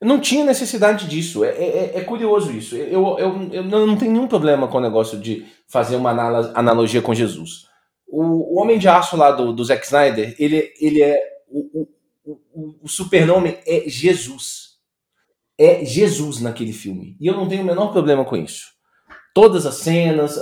[0.00, 1.44] Não tinha necessidade disso.
[1.44, 2.76] É, é, é curioso isso.
[2.76, 7.14] Eu, eu, eu não tenho nenhum problema com o negócio de fazer uma analogia com
[7.14, 7.66] Jesus.
[8.06, 11.18] O, o Homem de Aço lá do, do Zack Snyder, ele, ele é.
[11.48, 11.88] O,
[12.24, 14.76] o, o supernome é Jesus.
[15.58, 17.16] É Jesus naquele filme.
[17.18, 18.66] E eu não tenho o menor problema com isso.
[19.32, 20.36] Todas as cenas,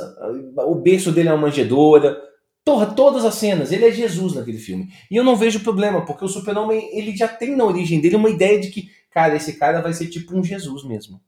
[0.56, 2.33] o berço dele é uma manjedora, Torra
[2.64, 4.92] todas as cenas, ele é Jesus naquele filme.
[5.10, 8.30] E eu não vejo problema, porque o Super-Homem, ele já tem na origem dele uma
[8.30, 11.20] ideia de que, cara, esse cara vai ser tipo um Jesus mesmo.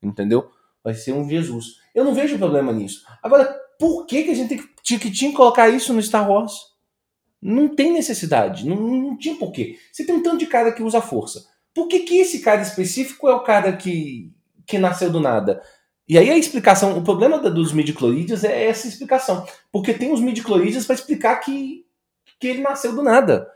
[0.00, 0.48] Entendeu?
[0.82, 1.80] Vai ser um Jesus.
[1.94, 3.04] Eu não vejo problema nisso.
[3.22, 3.44] Agora,
[3.78, 6.52] por que, que a gente tem que, que tinha que colocar isso no Star Wars?
[7.42, 8.66] Não tem necessidade.
[8.66, 9.78] Não, não tinha porquê.
[9.92, 11.44] Você tem um tanto de cara que usa força.
[11.74, 14.32] Por que, que esse cara específico é o cara que,
[14.64, 15.60] que nasceu do nada?
[16.08, 19.46] E aí a explicação, o problema dos midichloridians é essa explicação.
[19.72, 21.84] Porque tem os midichloridians para explicar que,
[22.38, 23.48] que ele nasceu do nada.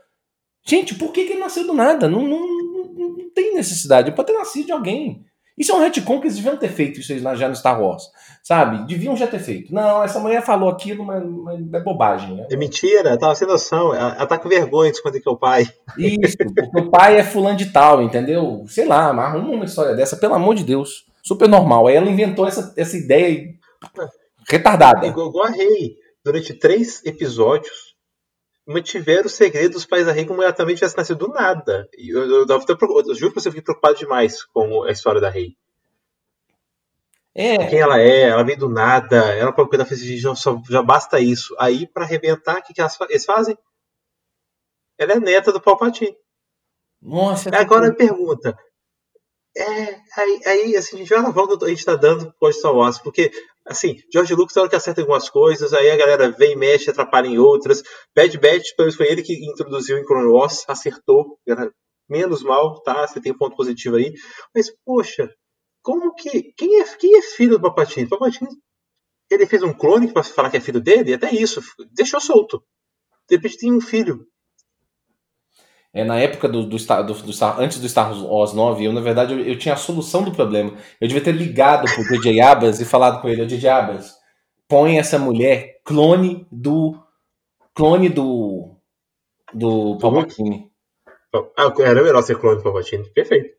[0.65, 2.07] Gente, por que, que ele nasceu do nada?
[2.07, 4.11] Não, não, não, não tem necessidade.
[4.11, 5.25] Pode ter nascido de alguém.
[5.59, 8.03] Isso é um retcon que eles deviam ter feito isso já no Star Wars,
[8.41, 8.87] sabe?
[8.87, 9.73] Deviam já ter feito.
[9.73, 12.33] Não, essa mulher falou aquilo, mas, mas é bobagem.
[12.33, 12.47] Né?
[12.49, 13.93] É mentira, tava sem noção.
[13.93, 15.67] Ela, ela tá com vergonha de esconder que é o pai.
[15.97, 18.63] Isso, porque o pai é fulano de tal, entendeu?
[18.67, 21.08] Sei lá, mas arruma uma história dessa, pelo amor de Deus.
[21.29, 21.85] Super normal.
[21.85, 23.53] Aí ela inventou essa, essa ideia
[24.49, 25.05] retardada.
[25.05, 25.95] Igual a Rei.
[26.25, 27.95] Durante três episódios,
[28.65, 31.87] mantiveram o segredo dos pais da Rei como ela também tivesse nascido do nada.
[31.95, 35.55] Eu, eu, eu, eu, juro que você fiquei preocupado demais com a história da Rei.
[37.35, 37.67] É.
[37.67, 40.33] Quem ela é, ela veio do nada, ela pode cuidar já,
[40.67, 41.55] já basta isso.
[41.59, 43.55] Aí, para arrebentar, o que, que eles fazem?
[44.97, 46.17] Ela é neta do Palpatine.
[46.99, 47.55] Nossa.
[47.55, 48.57] Agora a pergunta:
[49.57, 52.97] é, aí, aí assim, a gente vai volta, a gente tá dando com Star Wars,
[52.99, 53.31] porque,
[53.65, 57.27] assim, George Lucas é hora que acerta algumas coisas, aí a galera vem, mexe, atrapalha
[57.27, 57.83] em outras.
[58.15, 61.39] Bad Batch, pelo menos foi ele que introduziu em Clone Wars, acertou,
[62.09, 63.07] menos mal, tá?
[63.07, 64.13] Você tem um ponto positivo aí.
[64.55, 65.29] Mas, poxa,
[65.81, 66.53] como que.
[66.53, 68.05] Quem é, quem é filho do Palpatine?
[68.05, 68.49] O Palpatine,
[69.29, 72.63] ele fez um clone para falar que é filho dele, até isso, deixou solto.
[73.29, 74.25] De repente tem um filho.
[75.93, 79.33] É, na época do, do, do, do, antes do Star Wars 9, eu, na verdade,
[79.33, 80.73] eu, eu, tinha a solução do problema.
[81.01, 84.11] Eu devia ter ligado pro DJ Abrams e falado com ele, DJ Abrams,
[84.67, 86.95] põe essa mulher clone do
[87.73, 88.75] clone do
[89.51, 90.69] do Palpatine.
[91.57, 93.03] Ah, era melhor ser clone do Palpatine.
[93.11, 93.49] Perfeito.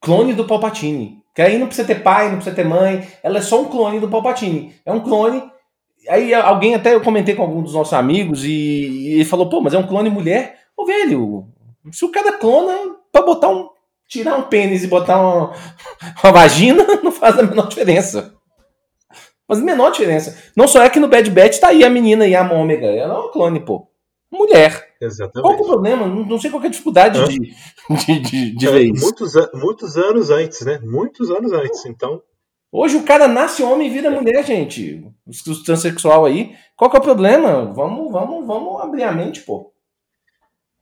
[0.00, 1.20] Clone do Palpatine.
[1.34, 3.06] Que aí não precisa ter pai, não precisa ter mãe.
[3.22, 4.74] Ela é só um clone do Palpatine.
[4.86, 5.42] É um clone.
[6.08, 9.60] Aí alguém até eu comentei com algum dos nossos amigos e, e ele falou, pô,
[9.60, 10.58] mas é um clone mulher.
[10.76, 11.48] Ô, velho,
[11.92, 13.68] se o cara clona pra botar um.
[14.08, 15.52] tirar um pênis e botar uma,
[16.22, 18.34] uma vagina, não faz a menor diferença.
[19.46, 20.36] Faz a menor diferença.
[20.56, 22.86] Não só é que no Bad Batch tá aí a menina e a Ômega.
[22.86, 23.88] Ela é uma clone, pô.
[24.30, 24.94] Mulher.
[25.00, 25.42] Exatamente.
[25.42, 26.06] Qual é o problema?
[26.06, 27.38] Não, sei qual é a dificuldade de,
[28.06, 29.02] de, de, de é, ver isso.
[29.02, 30.78] Muitos, muitos anos antes, né?
[30.84, 32.22] Muitos anos antes, então.
[32.72, 35.04] Hoje o cara nasce homem e vira mulher, gente.
[35.26, 36.54] Os transexual aí.
[36.76, 37.72] Qual que é o problema?
[37.72, 39.72] Vamos, vamos, vamos abrir a mente, pô.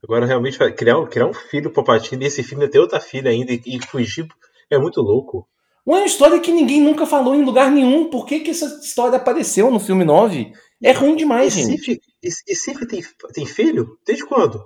[0.08, 3.52] Agora realmente criar, criar um filho pro Palpatine e esse filho ter outra filha ainda
[3.52, 4.26] e, e fugir
[4.70, 5.46] é muito louco.
[5.84, 8.08] Uma história que ninguém nunca falou em lugar nenhum.
[8.08, 10.50] Por que, que essa história apareceu no filme 9?
[10.82, 11.78] É ruim demais, e gente.
[11.78, 13.98] Sif, e, e Sif tem, tem filho?
[14.06, 14.64] Desde quando?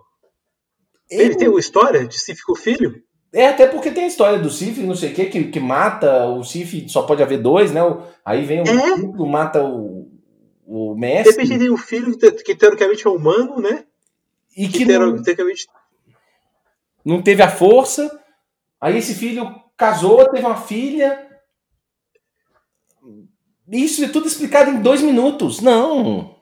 [1.11, 1.21] Eu...
[1.21, 3.03] Ele tem uma história de Sif com filho?
[3.33, 6.27] É, até porque tem a história do Sif, não sei o que, que, que mata
[6.27, 7.81] o Sif, só pode haver dois, né?
[8.25, 9.29] Aí vem o é?
[9.29, 10.09] mata o,
[10.65, 11.33] o mestre.
[11.33, 13.85] De repente tem um filho que teoricamente é humano, né?
[14.57, 15.17] E que, que não,
[17.05, 18.21] não teve a força.
[18.81, 21.29] Aí esse filho casou, teve uma filha.
[23.71, 25.61] Isso é tudo explicado em dois minutos.
[25.61, 26.37] Não.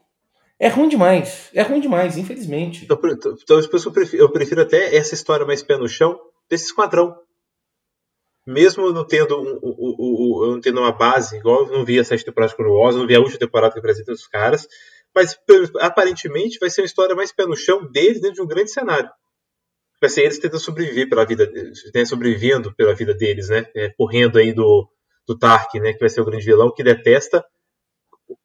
[0.59, 1.49] É ruim demais.
[1.55, 2.85] É ruim demais, infelizmente.
[2.85, 6.19] Então, então, eu, prefiro, eu prefiro até essa história mais pé no chão
[6.51, 7.17] desse esquadrão.
[8.47, 12.05] Mesmo não tendo, um, um, um, não tendo uma base, igual eu não vi a
[12.05, 14.67] sete temporada de Clone Wars, não vi a última temporada que apresenta os caras,
[15.15, 15.37] mas
[15.81, 19.11] aparentemente vai ser uma história mais pé no chão deles dentro de um grande cenário.
[20.01, 21.51] Vai ser eles tentando sobreviver pela vida,
[21.95, 23.67] né, sobrevivendo pela vida deles, né?
[23.77, 24.89] É, correndo aí do,
[25.27, 25.93] do Tark, né?
[25.93, 27.45] Que vai ser o grande vilão que detesta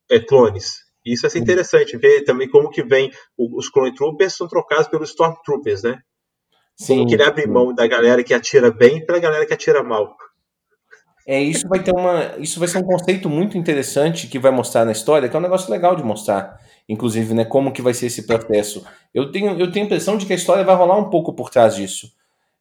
[0.10, 0.80] é, clones.
[1.06, 4.88] E isso vai ser interessante ver também como que vem os Clone Troopers são trocados
[4.88, 6.00] pelos Stormtroopers, né?
[6.76, 6.98] Sim.
[6.98, 10.18] Como que ele abre mão da galera que atira bem pela galera que atira mal.
[11.26, 12.36] É, isso vai ter uma.
[12.38, 15.42] Isso vai ser um conceito muito interessante que vai mostrar na história, que é um
[15.42, 16.60] negócio legal de mostrar.
[16.88, 18.86] Inclusive, né, como que vai ser esse processo.
[19.12, 21.50] Eu tenho, eu tenho a impressão de que a história vai rolar um pouco por
[21.50, 22.12] trás disso.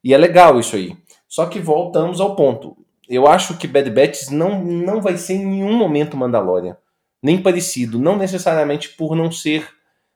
[0.03, 0.97] E é legal isso aí.
[1.27, 2.75] Só que voltamos ao ponto.
[3.07, 6.75] Eu acho que Bad Batch não, não vai ser em nenhum momento Mandalorian.
[7.21, 7.99] Nem parecido.
[7.99, 9.67] Não necessariamente por não ser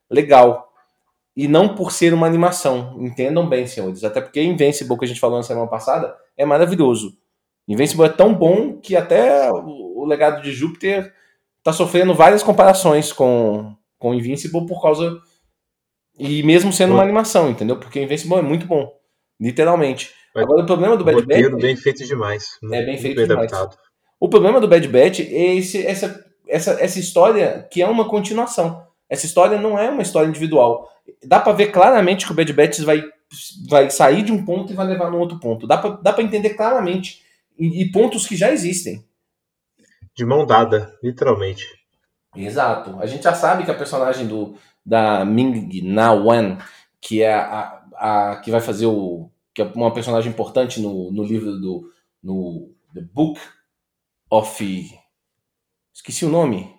[0.09, 0.73] legal.
[1.35, 2.97] E não por ser uma animação.
[2.99, 4.03] Entendam bem, senhores.
[4.03, 7.15] Até porque Invincible, que a gente falou na semana passada, é maravilhoso.
[7.69, 11.13] Invincible é tão bom que até o, o legado de Júpiter
[11.59, 15.19] está sofrendo várias comparações com, com Invincible por causa.
[16.17, 17.77] E mesmo sendo uma animação, entendeu?
[17.77, 18.91] Porque Invincible é muito bom.
[19.39, 20.11] Literalmente.
[20.33, 21.61] Mas Agora o problema do Bad Batch.
[21.61, 22.57] bem feito demais.
[22.71, 23.53] É bem feito bem demais.
[23.53, 23.77] Adaptado.
[24.19, 28.83] O problema do Bad Batch é esse, essa, essa, essa história que é uma continuação.
[29.07, 30.89] Essa história não é uma história individual.
[31.23, 33.03] Dá para ver claramente que o Bad Batch vai,
[33.69, 35.67] vai sair de um ponto e vai levar no outro ponto.
[35.67, 37.28] Dá para dá pra entender claramente.
[37.59, 39.05] E, e pontos que já existem.
[40.15, 41.65] De mão dada, literalmente.
[42.35, 42.97] Exato.
[42.99, 46.57] A gente já sabe que a personagem do, da Ming Na Wan,
[47.01, 49.29] que é a, a, que vai fazer o.
[49.53, 51.91] que é uma personagem importante no, no livro do.
[52.23, 53.39] no The Book
[54.31, 54.99] of.
[55.93, 56.73] Esqueci o nome.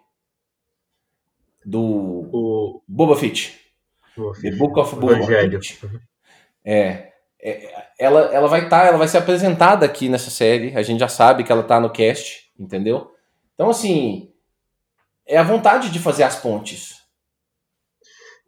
[1.65, 1.81] Do.
[1.83, 2.83] O...
[2.89, 3.59] Boba Fett.
[4.43, 5.79] The Book of Boba Fett.
[6.65, 7.10] É, é,
[7.99, 10.77] ela, ela vai estar, tá, ela vai ser apresentada aqui nessa série.
[10.77, 13.11] A gente já sabe que ela tá no cast, entendeu?
[13.55, 14.33] Então, assim,
[15.27, 17.01] é a vontade de fazer as pontes.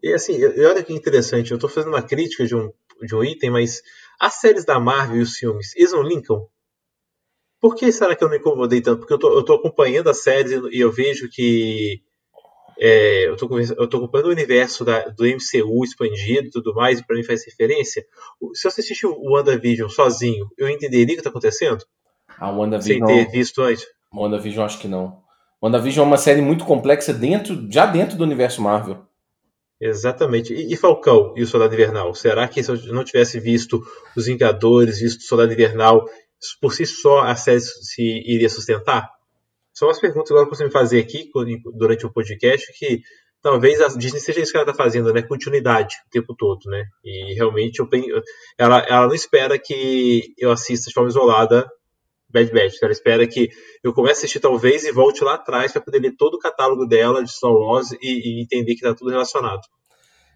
[0.03, 3.51] E assim, olha que interessante, eu estou fazendo uma crítica de um, de um item,
[3.51, 3.83] mas
[4.19, 6.49] as séries da Marvel e os filmes, eles não linkam?
[7.61, 9.07] Por que será que eu não incomodei tanto?
[9.07, 12.03] Porque eu tô acompanhando as séries e eu vejo que
[12.85, 16.99] é, eu, tô, eu tô acompanhando o universo da, do MCU expandido e tudo mais,
[16.99, 18.05] e para mim faz referência.
[18.55, 21.85] Se você assistir o WandaVision sozinho, eu entenderia o que está acontecendo?
[22.37, 23.07] A WandaVision.
[23.07, 23.87] Sem ter visto antes.
[24.13, 25.23] WandaVision, acho que não.
[25.63, 29.07] WandaVision é uma série muito complexa dentro, já dentro do universo Marvel.
[29.81, 30.53] Exatamente.
[30.53, 32.13] E, e, Falcão e o Soldado Invernal?
[32.17, 33.81] Será que se eu não tivesse visto
[34.17, 36.05] os Vingadores, visto o Soldado Invernal,
[36.61, 39.09] por si só a série se iria sustentar?
[39.73, 41.31] São as perguntas que você me fazer aqui
[41.75, 43.01] durante o podcast que
[43.43, 45.23] talvez a Disney seja isso que ela está fazendo, né?
[45.23, 46.85] Continuidade o tempo todo, né?
[47.05, 47.89] E realmente eu,
[48.59, 51.69] ela, ela não espera que eu assista de forma isolada
[52.33, 52.83] Bad Batch.
[52.83, 53.51] Ela espera que
[53.83, 56.87] eu comece a assistir talvez e volte lá atrás para poder ler todo o catálogo
[56.87, 59.61] dela de Star Wars e, e entender que está tudo relacionado.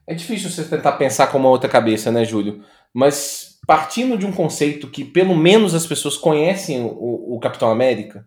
[0.07, 2.63] É difícil você tentar pensar com uma outra cabeça, né, Júlio?
[2.95, 8.25] Mas partindo de um conceito que pelo menos as pessoas conhecem o, o Capitão América,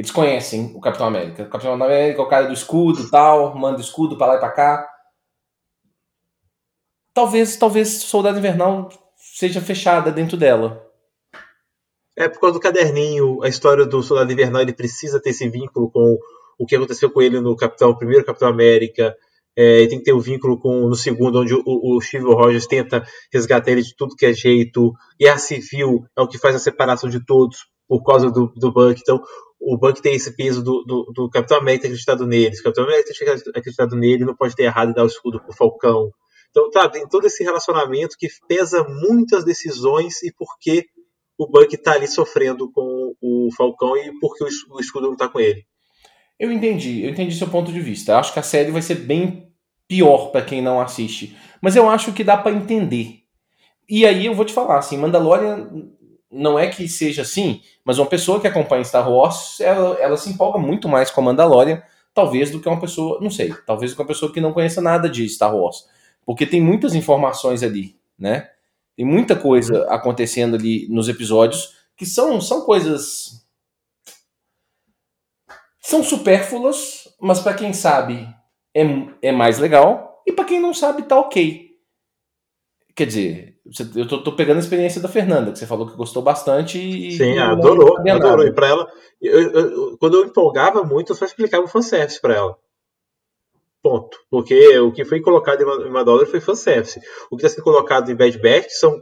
[0.00, 1.42] eles conhecem o Capitão América.
[1.42, 4.50] O Capitão América é o cara do escudo, tal, manda escudo para lá e para
[4.50, 4.88] cá.
[7.12, 10.82] Talvez, talvez Soldado Invernal seja fechada dentro dela.
[12.16, 15.90] É por causa do caderninho, a história do Soldado Invernal, ele precisa ter esse vínculo
[15.90, 16.16] com
[16.58, 19.14] o que aconteceu com ele no Capitão, primeiro Capitão América.
[19.54, 22.66] É, tem que ter o um vínculo com no segundo, onde o, o Steve Rogers
[22.66, 24.94] tenta resgatar ele de tudo que é jeito.
[25.20, 28.98] Guerra Civil é o que faz a separação de todos por causa do, do Buck.
[28.98, 29.20] Então,
[29.60, 32.56] o Buck tem esse peso do, do, do Capitão América acreditado nele.
[32.56, 33.12] O Capitão América
[33.54, 36.10] acreditado nele, não pode ter errado e dar o escudo pro Falcão.
[36.50, 40.86] Então, tá, tem todo esse relacionamento que pesa muitas decisões e por que
[41.38, 45.38] o Buck está ali sofrendo com o Falcão e porque o escudo não está com
[45.38, 45.64] ele.
[46.38, 48.18] Eu entendi, eu entendi seu ponto de vista.
[48.18, 49.52] Acho que a série vai ser bem
[49.86, 53.20] pior para quem não assiste, mas eu acho que dá para entender.
[53.88, 55.68] E aí eu vou te falar, assim, Mandalorian
[56.30, 60.30] não é que seja assim, mas uma pessoa que acompanha Star Wars, ela, ela se
[60.30, 61.82] empolga muito mais com a Mandalorian,
[62.14, 64.80] talvez do que uma pessoa, não sei, talvez do que uma pessoa que não conheça
[64.80, 65.86] nada de Star Wars,
[66.24, 68.50] porque tem muitas informações ali, né?
[68.96, 73.44] Tem muita coisa acontecendo ali nos episódios que são, são coisas.
[75.80, 78.28] São supérfluas, mas para quem sabe
[78.74, 78.82] é,
[79.22, 81.69] é mais legal, e para quem não sabe tá ok.
[83.00, 83.56] Quer dizer,
[83.96, 86.78] eu tô, tô, pegando a experiência da Fernanda, que você falou que gostou bastante.
[86.78, 88.46] E Sim, adorou, adorou.
[88.46, 88.86] E para ela,
[89.22, 92.58] eu, eu, quando eu empolgava muito, eu só explicava o fanservice para ela.
[93.82, 94.18] Ponto.
[94.30, 97.00] Porque o que foi colocado em Mandalorian foi fanservice.
[97.30, 99.00] O que está sendo colocado em Bad Batch são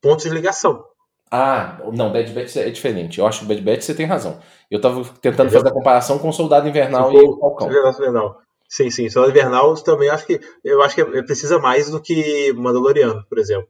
[0.00, 0.84] pontos de ligação.
[1.28, 3.18] Ah, não, Bad Batch é diferente.
[3.18, 4.38] Eu acho que Bad Batch você tem razão.
[4.70, 5.58] Eu estava tentando Entendeu?
[5.58, 7.66] fazer a comparação com o Soldado Invernal e o Falcão.
[7.66, 8.40] Invernal.
[8.68, 9.08] Sim, sim.
[9.08, 13.68] Soldado Invernal também acho que eu acho que precisa mais do que Mandaloriano, por exemplo.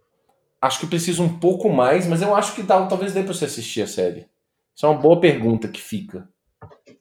[0.60, 3.44] Acho que precisa um pouco mais, mas eu acho que dá, talvez dê para você
[3.44, 4.26] assistir a série.
[4.74, 6.28] Isso é uma boa pergunta que fica.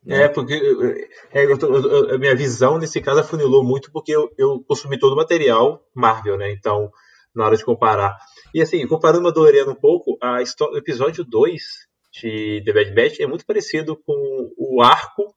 [0.05, 0.53] É, porque
[1.33, 5.13] é, eu eu, a minha visão nesse caso afunilou muito porque eu, eu consumi todo
[5.13, 6.51] o material Marvel, né?
[6.51, 6.91] Então,
[7.35, 8.15] na hora de comparar.
[8.53, 11.61] E assim, comparando Mandaloriano um pouco, a história, o episódio 2
[12.13, 15.35] de The Bad Batch é muito parecido com o arco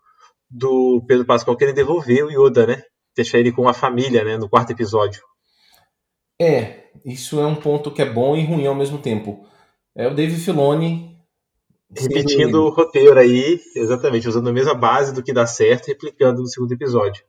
[0.51, 2.83] do Pedro Pascal querendo devolver o Yoda, né?
[3.17, 4.37] Deixar ele com a família, né?
[4.37, 5.23] No quarto episódio.
[6.41, 9.47] É, isso é um ponto que é bom e ruim ao mesmo tempo.
[9.95, 11.11] É o Dave Filoni
[11.97, 16.47] repetindo o roteiro aí, exatamente, usando a mesma base do que dá certo, replicando no
[16.47, 17.25] segundo episódio.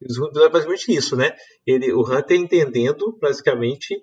[0.00, 1.32] O segundo episódio é basicamente isso, né?
[1.66, 4.02] Ele, o Hunter entendendo, basicamente,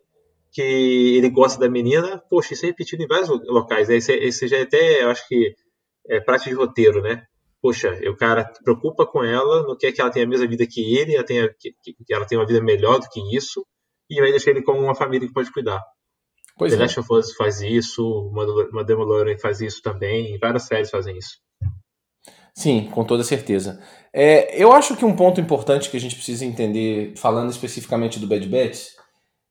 [0.51, 3.97] que ele gosta da menina, poxa, isso é repetido em vários locais, né?
[3.97, 5.53] Esse, esse já é até, eu acho que,
[6.07, 7.23] é prática de roteiro, né?
[7.61, 10.65] Poxa, o cara se preocupa com ela, não quer que ela tenha a mesma vida
[10.65, 13.65] que ele, ela tenha, que, que ela tenha uma vida melhor do que isso,
[14.09, 15.83] e vai deixar ele com uma família que pode cuidar.
[16.57, 16.81] Pois The é.
[16.81, 18.31] Last of Us faz isso,
[18.71, 21.37] Mandalorian faz isso também, várias séries fazem isso.
[22.55, 23.81] Sim, com toda certeza.
[24.13, 28.27] É, eu acho que um ponto importante que a gente precisa entender, falando especificamente do
[28.27, 28.87] Bad Batch,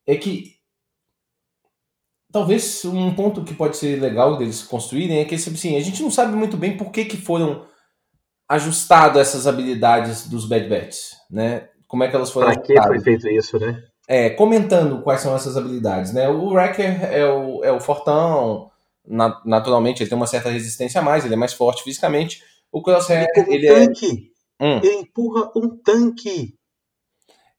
[0.07, 0.59] é que
[2.31, 6.11] talvez um ponto que pode ser legal deles construírem é que assim, a gente não
[6.11, 7.67] sabe muito bem por que, que foram
[8.49, 11.69] ajustadas essas habilidades dos Bad Batch, né?
[11.87, 13.83] Como é que elas foram Para que foi feito isso, né?
[14.07, 16.29] É, comentando quais são essas habilidades, né?
[16.29, 18.71] O Wrecker é o, é o fortão,
[19.45, 22.43] naturalmente ele tem uma certa resistência a mais, ele é mais forte fisicamente.
[22.73, 23.87] O Crosshair, ele, ele um é...
[23.87, 24.33] tanque.
[24.61, 24.81] Hum.
[24.83, 26.55] Ele empurra um tanque.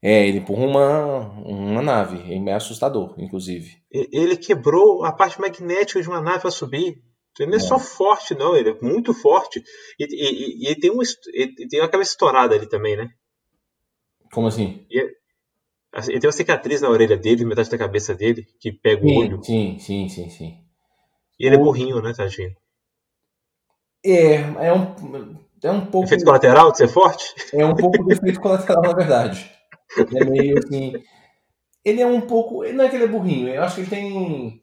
[0.02, 2.18] É, ele empurra uma, uma nave,
[2.48, 3.76] é assustador, inclusive.
[3.90, 7.02] Ele quebrou a parte magnética de uma nave a subir.
[7.38, 9.62] Ele não é, é, só forte, não, ele é muito forte.
[9.98, 11.00] E, e, e ele, tem um,
[11.32, 13.08] ele tem uma cabeça estourada ali também, né?
[14.32, 14.86] Como assim?
[14.90, 15.00] E,
[15.92, 19.16] assim, ele tem uma cicatriz na orelha dele, metade da cabeça dele, que pega sim,
[19.16, 19.44] o olho.
[19.44, 20.58] Sim, sim, sim, sim.
[21.38, 21.60] E ele o...
[21.60, 22.54] é burrinho, né, tadinho?
[24.04, 26.06] É, é um, é um pouco.
[26.06, 27.34] Efeito colateral de ser forte?
[27.52, 29.50] É um pouco do efeito colateral, na verdade.
[29.96, 30.92] Ele é meio assim.
[31.84, 32.64] Ele é um pouco.
[32.72, 34.62] Não é que ele é burrinho, eu acho que ele tem.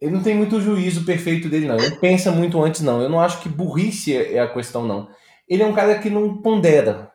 [0.00, 1.76] Ele não tem muito juízo perfeito dele, não.
[1.76, 3.00] Ele pensa muito antes, não.
[3.00, 5.08] Eu não acho que burrice é a questão, não.
[5.48, 7.10] Ele é um cara que não pondera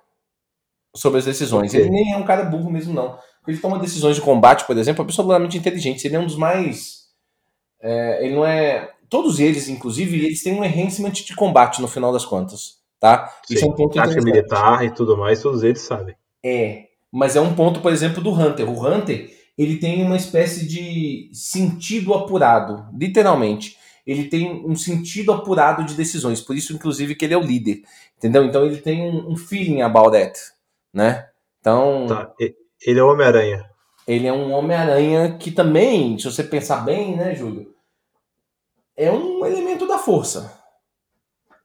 [0.95, 1.73] sobre as decisões.
[1.73, 3.17] Ele nem é um cara burro mesmo, não.
[3.47, 6.05] Ele toma decisões de combate, por exemplo, absolutamente inteligente.
[6.05, 7.07] Ele é um dos mais.
[7.81, 8.91] É, ele não é.
[9.09, 12.79] Todos eles, inclusive, eles têm um enhancement de combate no final das contas.
[12.99, 13.27] Tá?
[13.45, 16.15] Sim, Isso é um ponto tática militar e tudo mais, todos eles sabem.
[16.43, 18.69] É, mas é um ponto, por exemplo, do Hunter.
[18.69, 19.29] O Hunter,
[19.61, 23.77] ele tem uma espécie de sentido apurado, literalmente.
[24.07, 27.83] Ele tem um sentido apurado de decisões, por isso, inclusive, que ele é o líder,
[28.17, 28.43] entendeu?
[28.43, 30.39] Então ele tem um, feeling about that,
[30.91, 31.29] né?
[31.59, 32.07] Então...
[32.07, 32.33] Tá.
[32.83, 33.69] Ele é o Homem-Aranha.
[34.07, 37.75] Ele é um Homem-Aranha que também, se você pensar bem, né, Júlio?
[38.97, 40.59] É um elemento da força.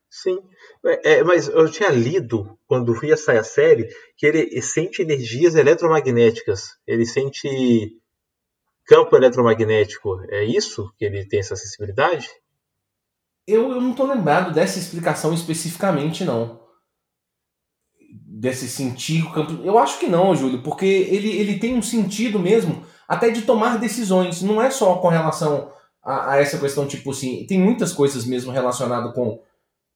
[0.07, 0.37] Sim.
[0.85, 5.55] É, é, mas eu tinha lido, quando ia sair a série, que ele sente energias
[5.55, 6.77] eletromagnéticas.
[6.85, 7.97] Ele sente
[8.85, 10.21] campo eletromagnético.
[10.29, 12.29] É isso que ele tem essa sensibilidade?
[13.45, 16.59] Eu, eu não estou lembrado dessa explicação especificamente, não.
[18.09, 19.61] Desse sentir o campo.
[19.63, 23.77] Eu acho que não, Júlio, porque ele, ele tem um sentido mesmo até de tomar
[23.77, 24.41] decisões.
[24.41, 25.71] Não é só com relação
[26.03, 27.45] a, a essa questão, tipo assim.
[27.45, 29.41] Tem muitas coisas mesmo relacionadas com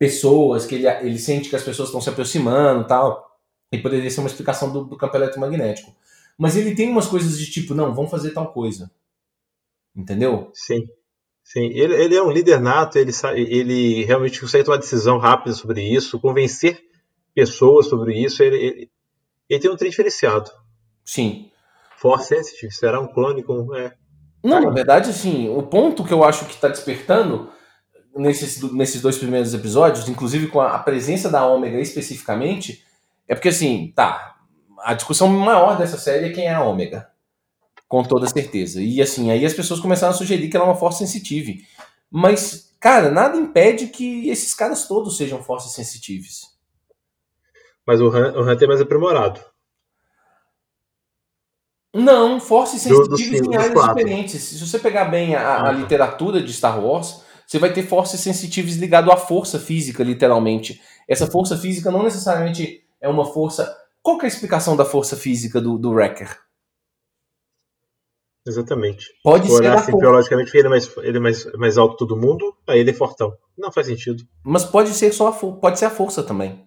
[0.01, 3.37] pessoas, que ele, ele sente que as pessoas estão se aproximando tal.
[3.71, 5.95] E poderia ser uma explicação do, do campo eletromagnético.
[6.35, 8.89] Mas ele tem umas coisas de tipo, não, vamos fazer tal coisa.
[9.95, 10.49] Entendeu?
[10.55, 10.87] Sim.
[11.43, 15.83] Sim, ele, ele é um líder nato, ele, ele realmente consegue tomar decisão rápida sobre
[15.83, 16.81] isso, convencer
[17.35, 18.41] pessoas sobre isso.
[18.41, 18.91] Ele, ele,
[19.47, 20.49] ele tem um trem diferenciado.
[21.05, 21.51] Sim.
[21.97, 23.75] Force Sensitive, será um clone com.
[23.75, 23.93] É.
[24.43, 27.51] Não, na verdade, assim, o ponto que eu acho que está despertando
[28.15, 32.83] nesses, nesses dois primeiros episódios, inclusive com a, presença da Ômega especificamente,
[33.27, 34.37] é porque assim, tá,
[34.79, 37.09] a discussão maior dessa série é quem é a Ômega.
[37.87, 38.81] Com toda certeza.
[38.81, 41.65] E assim, aí as pessoas começaram a sugerir que ela é uma force sensitive.
[42.09, 46.51] Mas, cara, nada impede que esses caras todos sejam forces sensitives.
[47.85, 49.41] Mas o Han, o Han tem mais aprimorado.
[51.93, 54.41] Não, forces sensitives em áreas diferentes.
[54.41, 55.71] Se você pegar bem a, a, ah, tá.
[55.73, 57.21] literatura de Star Wars,
[57.51, 60.81] você vai ter forças sensitivas ligado à força física, literalmente.
[61.05, 63.77] Essa força física não necessariamente é uma força.
[64.01, 66.29] Qual que é a explicação da força física do, do Wrecker?
[68.47, 69.07] Exatamente.
[69.21, 69.67] Pode Se ser.
[69.67, 72.91] Assim, biologicamente, ele é, mais, ele é mais, mais alto que todo mundo, aí ele
[72.91, 73.37] é fortão.
[73.57, 74.23] Não faz sentido.
[74.45, 76.65] Mas pode ser só a, pode ser a força também.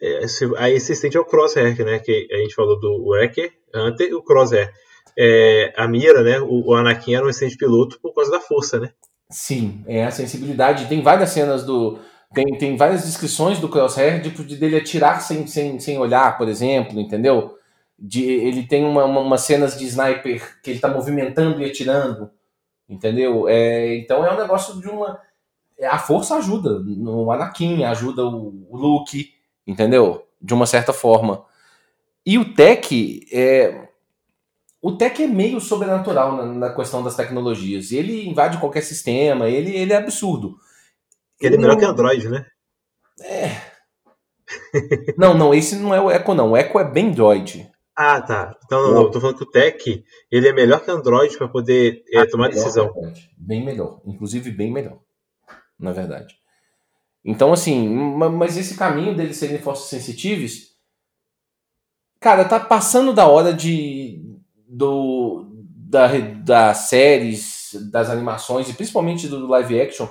[0.00, 0.20] É,
[0.58, 1.98] aí assistente é o Crosshair, né?
[1.98, 4.72] Que a gente falou do Wrecker, Hunter e o Crosshair.
[5.18, 6.38] É, a Mira, né?
[6.38, 8.92] O, o Anakin era um excelente piloto por causa da força, né?
[9.30, 10.86] Sim, é a sensibilidade.
[10.86, 11.98] Tem várias cenas do.
[12.32, 16.48] Tem, tem várias descrições do Crosshair de, de dele atirar sem, sem, sem olhar, por
[16.48, 17.56] exemplo, entendeu?
[17.98, 22.30] De, ele tem uma, uma, umas cenas de sniper que ele tá movimentando e atirando,
[22.88, 23.48] entendeu?
[23.48, 25.20] É, então é um negócio de uma.
[25.84, 29.32] A força ajuda no Anakin, ajuda o, o Luke,
[29.66, 30.26] entendeu?
[30.40, 31.44] De uma certa forma.
[32.26, 33.87] E o Tech, é,
[34.80, 37.90] o Tech é meio sobrenatural na, na, questão das tecnologias.
[37.90, 40.56] Ele invade qualquer sistema, ele, ele é absurdo.
[41.40, 41.80] Ele, ele é melhor não...
[41.80, 42.46] que Android, né?
[43.20, 43.78] É.
[45.18, 46.52] não, não, esse não é o Echo, não.
[46.52, 47.70] O Echo é bem Droid.
[47.96, 48.56] Ah, tá.
[48.64, 51.48] Então, não, não, eu tô falando que o Tech ele é melhor que Android para
[51.48, 52.92] poder é, ah, tomar decisão.
[53.36, 54.00] Bem melhor.
[54.06, 55.00] Inclusive, bem melhor.
[55.76, 56.36] Na verdade.
[57.24, 60.68] Então, assim, mas esse caminho deles serem forças sensitivas,
[62.20, 64.22] cara, tá passando da hora de,
[64.68, 65.46] do,
[65.88, 66.08] da,
[66.44, 70.08] das séries, das animações e principalmente do live action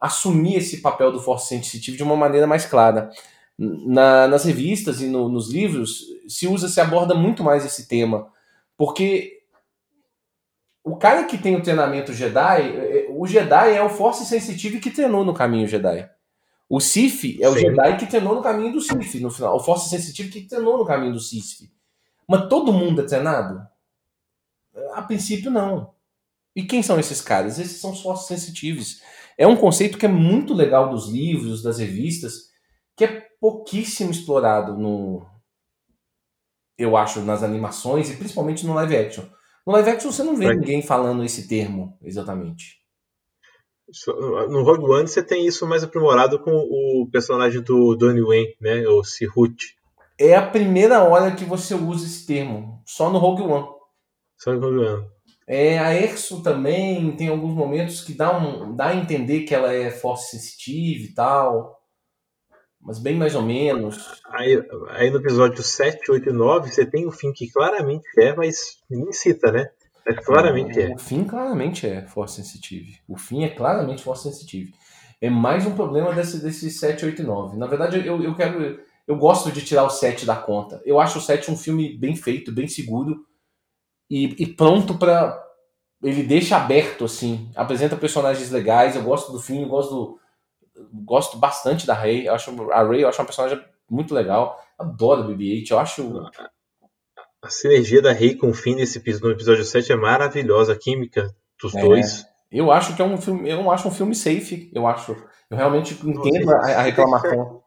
[0.00, 3.10] assumir esse papel do Force Sensitive de uma maneira mais clara.
[3.58, 8.26] Na, nas revistas e no, nos livros se usa, se aborda muito mais esse tema,
[8.74, 9.40] porque
[10.82, 14.90] o cara que tem o treinamento Jedi, é, o Jedi é o Force Sensitive que
[14.90, 16.08] treinou no caminho Jedi.
[16.70, 17.60] O Sith é o Sim.
[17.60, 19.56] Jedi que treinou no caminho do Sith no final.
[19.56, 21.68] O Force Sensitive que treinou no caminho do Sith.
[22.26, 23.60] Mas todo mundo é treinado?
[24.92, 25.94] A princípio, não.
[26.54, 27.58] E quem são esses caras?
[27.58, 29.02] Esses são os Force Sensitives.
[29.38, 32.50] É um conceito que é muito legal dos livros, das revistas,
[32.96, 35.26] que é pouquíssimo explorado no.
[36.76, 39.24] Eu acho, nas animações e principalmente no live action.
[39.66, 42.80] No live action você não vê ninguém falando esse termo exatamente.
[44.48, 48.86] No Rogue One você tem isso mais aprimorado com o personagem do Donnie Wayne, né?
[48.88, 49.76] O Sihut.
[50.18, 52.82] É a primeira hora que você usa esse termo.
[52.86, 53.79] Só no Rogue One.
[54.42, 55.06] Só no Rogue One.
[55.46, 59.72] É, a Exo também tem alguns momentos que dá, um, dá a entender que ela
[59.72, 61.80] é force sensitive e tal
[62.80, 64.22] mas bem mais ou menos.
[64.26, 64.60] Aí,
[64.90, 68.78] aí no episódio 7, 8 e 9, você tem o fim que claramente é, mas
[68.88, 69.68] ninguém cita, né?
[70.06, 70.94] É claramente é.
[70.94, 72.98] O fim claramente é Force Sensitive.
[73.06, 74.72] O fim é claramente Force Sensitive.
[75.20, 77.58] É mais um problema desse, desse 7, 8 e 9.
[77.58, 78.80] Na verdade, eu, eu quero.
[79.06, 80.80] Eu gosto de tirar o 7 da conta.
[80.84, 83.26] Eu acho o 7 um filme bem feito, bem seguro
[84.10, 85.40] e, e pronto para
[86.02, 87.50] Ele deixa aberto, assim.
[87.54, 88.96] Apresenta personagens legais.
[88.96, 90.18] Eu gosto do fim, eu gosto do,
[91.04, 92.26] gosto bastante da Rey.
[92.26, 94.58] Eu acho a Rey eu acho uma personagem muito legal.
[94.78, 95.70] Adoro BB-8.
[95.70, 96.30] Eu acho
[97.42, 101.34] a sinergia da Rey com o Finn nesse no episódio 7 é maravilhosa, a química
[101.60, 102.26] dos é, dois.
[102.52, 105.16] Eu acho que é um filme, eu não acho um filme safe, eu acho.
[105.48, 107.62] Eu realmente entendo a, a reclamação.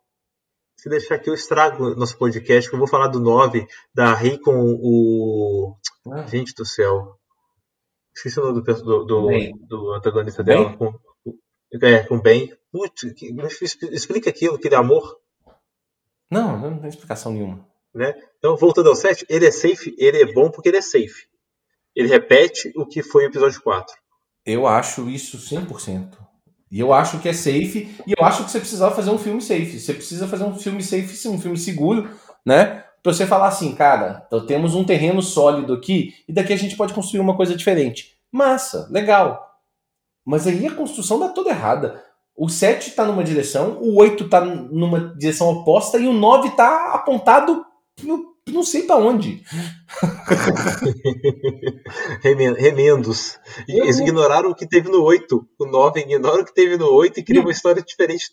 [0.84, 3.66] Se deixar aqui eu estrago nosso podcast, que eu vou falar do 9,
[3.96, 5.78] da Rey com o.
[6.12, 6.26] Ah.
[6.28, 7.18] Gente do céu.
[8.14, 9.30] Esqueci o nome do, do, do,
[9.66, 10.76] do antagonista dela.
[10.76, 10.94] Com,
[11.82, 12.54] é, com Ben.
[12.70, 13.02] Putz,
[13.94, 15.22] explica aquilo, aquele amor.
[16.30, 17.66] Não, não tem explicação nenhuma.
[17.96, 18.14] Né?
[18.38, 21.30] Então, voltando ao 7, ele é safe, ele é bom porque ele é safe.
[21.96, 23.96] Ele repete o que foi o episódio 4.
[24.46, 26.18] Eu acho isso 100%.
[26.74, 29.40] E eu acho que é safe, e eu acho que você precisava fazer um filme
[29.40, 29.80] safe.
[29.80, 32.10] Você precisa fazer um filme safe, um filme seguro,
[32.44, 32.84] né?
[33.04, 36.76] Pra você falar assim, cara, então temos um terreno sólido aqui, e daqui a gente
[36.76, 38.18] pode construir uma coisa diferente.
[38.32, 39.62] Massa, legal.
[40.26, 42.04] Mas aí a construção dá toda errada.
[42.36, 46.94] O 7 está numa direção, o 8 está numa direção oposta e o 9 está
[46.96, 47.64] apontado
[48.52, 49.44] não sei para onde.
[52.22, 53.38] Remendos.
[53.68, 55.48] Eles ignoraram o que teve no 8.
[55.60, 58.32] O 9 ignora o que teve no 8 e cria uma história diferente.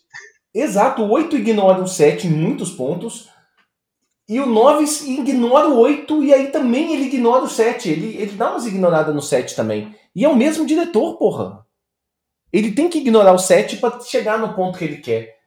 [0.53, 3.29] Exato, o 8 ignora o 7 em muitos pontos.
[4.27, 7.89] E o 9 ignora o 8 e aí também ele ignora o 7.
[7.89, 9.95] Ele, ele dá umas ignoradas no 7 também.
[10.15, 11.65] E é o mesmo diretor, porra.
[12.51, 15.39] Ele tem que ignorar o 7 para chegar no ponto que ele quer.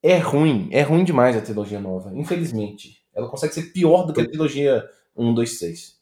[0.00, 2.97] É ruim, é ruim demais a trilogia nova, infelizmente.
[3.18, 5.98] Ela consegue ser pior do que a trilogia 1, 2, 3.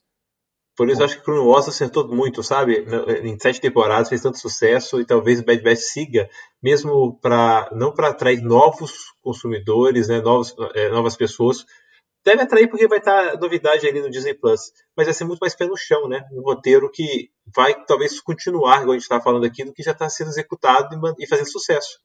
[0.77, 1.05] Por isso Bom.
[1.07, 2.87] acho que Chrono Wars acertou muito, sabe?
[3.23, 6.29] Em sete temporadas fez tanto sucesso e talvez Bad Batch siga,
[6.63, 8.93] mesmo para não para atrair novos
[9.23, 11.65] consumidores, né, novos, é, novas pessoas.
[12.23, 15.55] Deve atrair porque vai estar novidade ali no Disney Plus, mas vai ser muito mais
[15.55, 16.27] pé no chão, né?
[16.33, 19.93] Um roteiro que vai talvez continuar, igual a gente está falando aqui, do que já
[19.93, 22.01] está sendo executado e fazendo sucesso.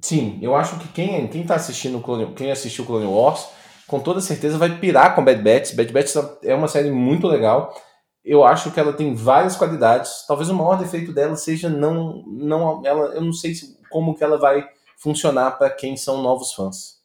[0.00, 3.46] Sim, eu acho que quem quem está assistindo Clone, quem assistiu Clone Wars
[3.92, 5.74] com toda certeza vai pirar com Bad Batch.
[5.74, 7.78] Bad Batch é uma série muito legal.
[8.24, 10.24] Eu acho que ela tem várias qualidades.
[10.26, 14.24] Talvez o maior defeito dela seja não, não ela, eu não sei se, como que
[14.24, 14.66] ela vai
[14.96, 17.02] funcionar para quem são novos fãs.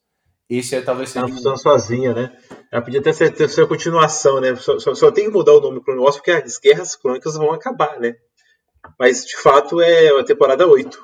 [0.49, 1.25] Esse é talvez seja.
[1.25, 2.31] Ela funciona sozinha, né?
[2.71, 4.55] Ela podia até ser, ter sua continuação, né?
[4.55, 7.51] Só, só, só, tem que mudar o nome Clone Wars porque as guerras crônicas vão
[7.51, 8.15] acabar, né?
[8.97, 10.97] Mas de fato é a temporada 8.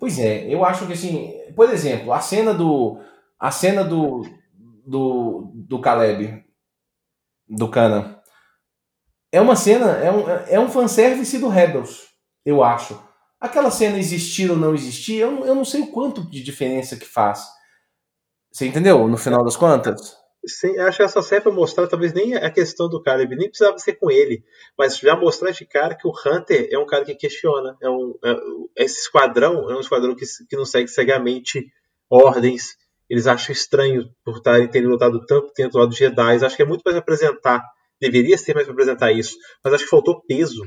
[0.00, 2.98] Pois é, eu acho que assim, por exemplo, a cena do.
[3.38, 4.24] A cena do,
[4.88, 6.44] do, do Caleb,
[7.46, 8.22] do Cana.
[9.30, 12.08] É uma cena, é um, é um fanservice do Rebels,
[12.44, 12.98] eu acho.
[13.38, 17.04] Aquela cena existir ou não existir, eu, eu não sei o quanto de diferença que
[17.04, 17.46] faz.
[18.50, 20.16] Você entendeu, no final das contas?
[20.46, 23.76] Sim, acho que essa série para mostrar talvez nem a questão do Caleb, nem precisava
[23.78, 24.42] ser com ele,
[24.78, 27.76] mas já mostrar de cara que o Hunter é um cara que questiona.
[27.82, 31.66] É um, é, esse esquadrão é um esquadrão que, que não segue cegamente
[32.08, 32.77] ordens,
[33.08, 36.44] eles acham estranho por estarem terem lutado tanto tempo do lado dos Jedi.
[36.44, 37.62] Acho que é muito mais apresentar,
[38.00, 40.62] deveria ser mais para apresentar isso, mas acho que faltou peso,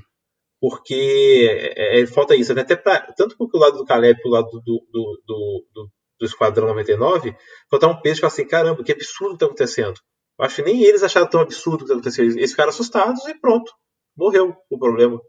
[0.59, 2.51] porque é, é, falta isso.
[2.57, 5.89] Até pra, tanto pro lado do Caleb, pro lado do, do, do, do,
[6.19, 7.35] do Esquadrão 99,
[7.69, 9.99] faltar um peso e falar assim: caramba, que absurdo está acontecendo.
[10.39, 12.25] Acho que nem eles acharam tão absurdo o que aconteceu.
[12.25, 13.71] Eles ficaram assustados e pronto.
[14.15, 15.19] Morreu o problema.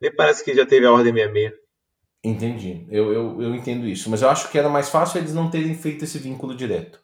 [0.00, 1.59] Nem parece que já teve a ordem 66.
[2.22, 2.86] Entendi.
[2.90, 4.10] Eu, eu, eu entendo isso.
[4.10, 7.00] Mas eu acho que era mais fácil eles não terem feito esse vínculo direto.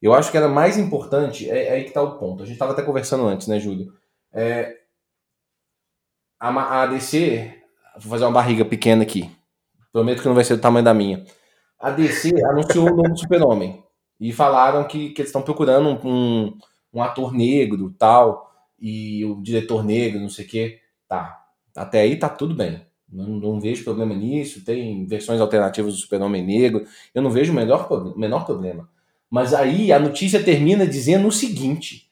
[0.00, 1.50] Eu acho que era mais importante.
[1.50, 2.42] É, é aí que está o ponto.
[2.42, 3.92] A gente estava até conversando antes, né, Júlio?
[4.32, 4.76] É,
[6.38, 7.62] a, a ADC.
[7.98, 9.30] Vou fazer uma barriga pequena aqui.
[9.92, 11.24] Prometo que não vai ser do tamanho da minha.
[11.78, 13.82] A DC anunciou o novo Super-Homem.
[14.20, 16.56] E falaram que, que eles estão procurando um,
[16.92, 18.50] um ator negro tal.
[18.78, 20.80] E o diretor negro, não sei o quê.
[21.08, 21.40] Tá.
[21.76, 22.84] Até aí tá tudo bem.
[23.14, 24.64] Não, não, vejo problema nisso.
[24.64, 26.84] Tem versões alternativas do Super-Homem Negro.
[27.14, 28.88] Eu não vejo o menor, menor problema.
[29.30, 32.10] Mas aí a notícia termina dizendo o seguinte: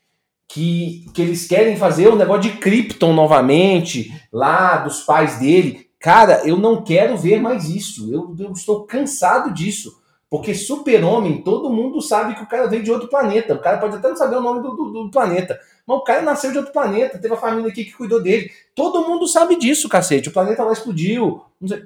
[0.49, 5.89] que, que eles querem fazer o negócio de Krypton novamente, lá dos pais dele.
[5.99, 8.13] Cara, eu não quero ver mais isso.
[8.13, 10.02] Eu, eu estou cansado disso.
[10.33, 13.53] Porque super-homem, todo mundo sabe que o cara veio de outro planeta.
[13.53, 15.61] O cara pode até não saber o nome do, do, do, planeta.
[15.87, 18.51] Mas o cara nasceu de outro planeta, teve a família aqui que cuidou dele.
[18.75, 20.31] Todo mundo sabe disso, cacete.
[20.31, 21.43] O planeta lá explodiu.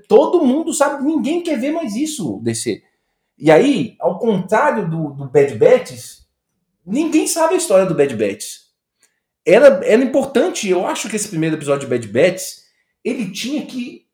[0.06, 1.02] Todo mundo sabe.
[1.02, 2.84] Ninguém quer ver mais isso descer.
[3.36, 6.20] E aí, ao contrário do, do Bad Batch,
[6.86, 8.58] ninguém sabe a história do Bad Batch.
[9.44, 12.58] Era, era importante, eu acho que esse primeiro episódio de Bad Batch,
[13.04, 14.06] ele tinha que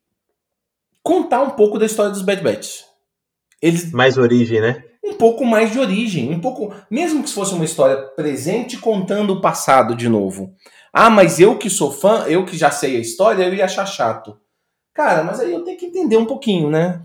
[1.02, 2.91] contar um pouco da história dos Bad Batch
[3.62, 4.84] eles mais origem, né?
[5.04, 9.40] Um pouco mais de origem, um pouco, mesmo que fosse uma história presente contando o
[9.40, 10.54] passado de novo.
[10.92, 13.86] Ah, mas eu que sou fã, eu que já sei a história, eu ia achar
[13.86, 14.38] chato.
[14.92, 17.02] Cara, mas aí eu tenho que entender um pouquinho, né?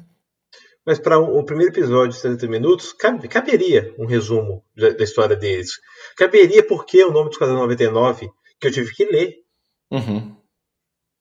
[0.86, 5.82] Mas para o primeiro episódio de 70 minutos, caberia um resumo da história deles.
[6.16, 8.30] Caberia porque o nome do Esquadrão 99,
[8.60, 9.36] que eu tive que ler.
[9.92, 10.36] Uhum.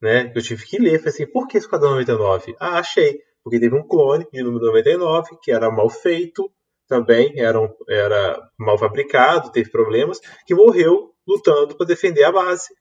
[0.01, 0.33] Né?
[0.35, 0.99] Eu tive que ler.
[0.99, 2.55] Falei assim, por que Esquadrão 99?
[2.61, 6.51] Ah, achei porque teve um clone de número 99 que era mal feito,
[6.89, 12.75] também era, um, era mal fabricado, teve problemas, que morreu lutando para defender a base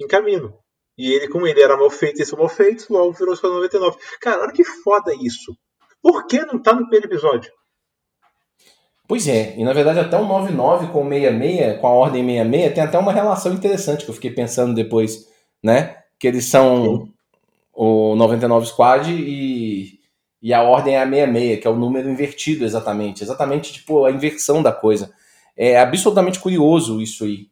[0.00, 0.52] em caminho.
[0.98, 3.96] E ele, como ele era mal feito e isso mal feito, logo virou só 99.
[4.20, 5.56] Cara, olha que foda isso.
[6.02, 7.52] Por que não tá no primeiro episódio?
[9.06, 12.74] Pois é, e na verdade até o 99 com o 66, com a ordem 66,
[12.74, 15.28] tem até uma relação interessante que eu fiquei pensando depois,
[15.62, 15.96] né?
[16.18, 17.08] Que eles são
[17.82, 20.00] o 99 Squad e,
[20.42, 23.24] e a ordem é a 66, que é o número invertido exatamente.
[23.24, 25.10] Exatamente, tipo, a inversão da coisa.
[25.56, 27.48] É absolutamente curioso isso aí.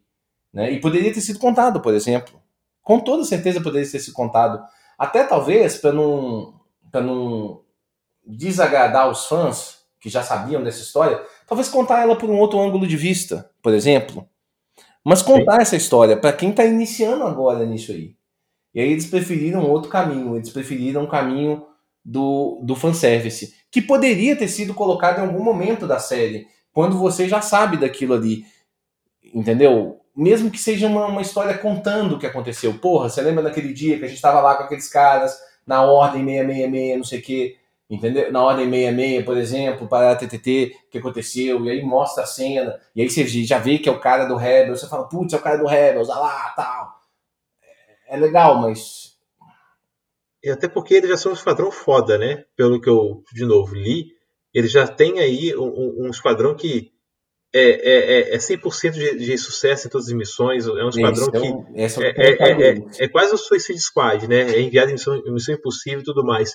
[0.53, 0.71] Né?
[0.73, 2.43] E poderia ter sido contado, por exemplo.
[2.83, 4.63] Com toda certeza poderia ter sido contado.
[4.99, 6.61] Até talvez para não,
[6.93, 7.63] não
[8.27, 12.87] desagradar os fãs que já sabiam dessa história, talvez contar ela por um outro ângulo
[12.87, 14.29] de vista, por exemplo.
[15.03, 15.63] Mas contar Sim.
[15.63, 18.18] essa história para quem está iniciando agora nisso aí.
[18.75, 21.65] E aí eles preferiram outro caminho, eles preferiram o caminho
[22.05, 27.29] do, do fanservice, que poderia ter sido colocado em algum momento da série, quando você
[27.29, 28.45] já sabe daquilo ali,
[29.35, 30.01] entendeu?
[30.17, 32.75] Mesmo que seja uma, uma história contando o que aconteceu.
[32.75, 36.25] Porra, você lembra daquele dia que a gente estava lá com aqueles caras na ordem
[36.25, 37.57] 666, não sei o quê,
[37.91, 38.33] entendeu?
[38.33, 42.27] Na ordem 66, por exemplo, para a TTT, o que aconteceu, e aí mostra a
[42.27, 45.35] cena, e aí você já vê que é o cara do Rebels, você fala, putz,
[45.35, 46.98] é o cara do Rebels, olha lá, tal
[48.09, 49.17] é legal, mas.
[50.43, 52.45] E até porque eles já são um esquadrão foda, né?
[52.57, 54.07] Pelo que eu, de novo, li,
[54.55, 56.93] eles já têm aí um, um esquadrão que
[57.55, 60.67] é, é, é 100% de, de sucesso em todas as missões.
[60.67, 61.47] É um esquadrão que.
[61.75, 64.55] É, é, é, é, quase o Suicide Squad, né?
[64.55, 66.53] É enviado em missão, missão impossível e tudo mais.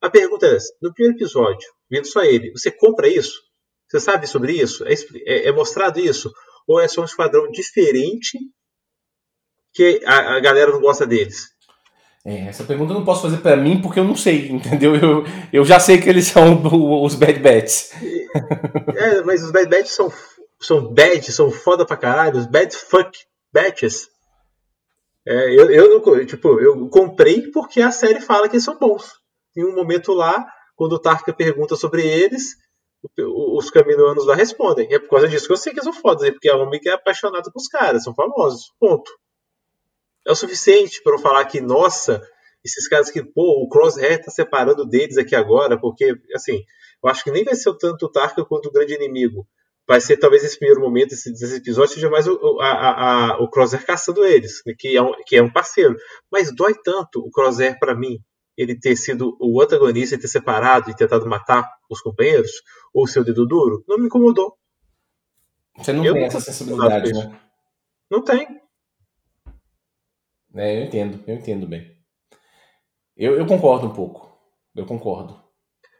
[0.00, 3.40] A pergunta é: no primeiro episódio, vendo só ele, você compra isso?
[3.88, 4.84] Você sabe sobre isso?
[4.84, 6.32] É, é, mostrado isso?
[6.66, 8.38] Ou é só um esquadrão diferente
[9.76, 11.54] que a, a galera não gosta deles?
[12.24, 14.96] É, essa pergunta eu não posso fazer para mim porque eu não sei, entendeu?
[14.96, 16.62] Eu, eu já sei que eles são
[17.04, 17.92] os Bad Bats.
[18.96, 20.10] É, mas os Bad Bats são,
[20.58, 23.18] são bad, são foda pra caralho, os Bad Fuck
[23.52, 24.08] Bats.
[25.28, 29.12] É, eu, eu, tipo, eu comprei porque a série fala que eles são bons.
[29.54, 32.56] Em um momento lá, quando o Tarka pergunta sobre eles,
[33.18, 34.88] os caminoanos lá respondem.
[34.90, 36.88] É por causa disso que eu sei que eles são fodas, porque é homem que
[36.88, 38.72] é apaixonado com os caras, são famosos.
[38.80, 39.10] Ponto
[40.26, 42.20] é o suficiente para eu falar que, nossa,
[42.64, 46.64] esses caras que, pô, o Crosshair tá separando deles aqui agora, porque, assim,
[47.02, 49.46] eu acho que nem vai ser tanto o Tarka quanto o grande inimigo.
[49.86, 53.38] Vai ser talvez esse primeiro momento, esse, esse episódio, seja mais o, a, a, a,
[53.38, 55.94] o Crosshair caçando eles, né, que é, um, que é um parceiro.
[56.30, 58.18] Mas dói tanto o Crosshair para mim,
[58.56, 62.50] ele ter sido o antagonista e ter separado e tentado matar os companheiros,
[62.92, 64.56] ou seu dedo duro, não me incomodou.
[65.76, 67.38] Você não eu tem essa sensibilidade, né?
[68.10, 68.65] Não tem.
[70.56, 71.94] É, eu entendo, eu entendo bem.
[73.16, 74.36] Eu, eu concordo um pouco.
[74.74, 75.40] Eu concordo.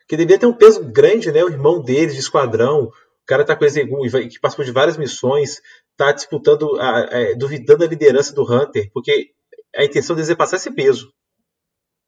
[0.09, 1.42] Que devia ter um peso grande, né?
[1.42, 2.92] O irmão deles de esquadrão, o
[3.26, 5.61] cara tá com Exegum, que passou de várias missões,
[5.96, 9.32] tá disputando, a, a, duvidando da liderança do Hunter, porque
[9.74, 11.12] a intenção deles é passar esse peso.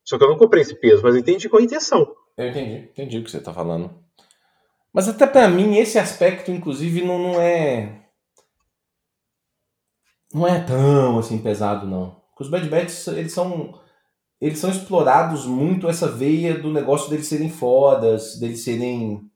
[0.04, 2.14] Só que eu não comprei esse peso, mas entendi qual a intenção.
[2.36, 3.92] Eu entendi, entendi o que você tá falando.
[4.92, 8.06] Mas até para mim, esse aspecto, inclusive, não, não é.
[10.32, 12.18] Não é tão assim pesado, não.
[12.38, 13.74] Porque os Bad Bats, eles são.
[14.40, 19.28] Eles são explorados muito essa veia do negócio deles serem fodas, deles serem.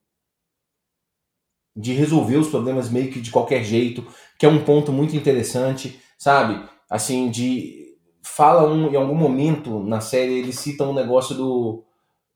[1.75, 4.07] de resolver os problemas meio que de qualquer jeito,
[4.39, 6.65] que é um ponto muito interessante, sabe?
[6.89, 7.81] Assim, de.
[8.25, 11.85] Fala um, em algum momento na série, eles citam um negócio do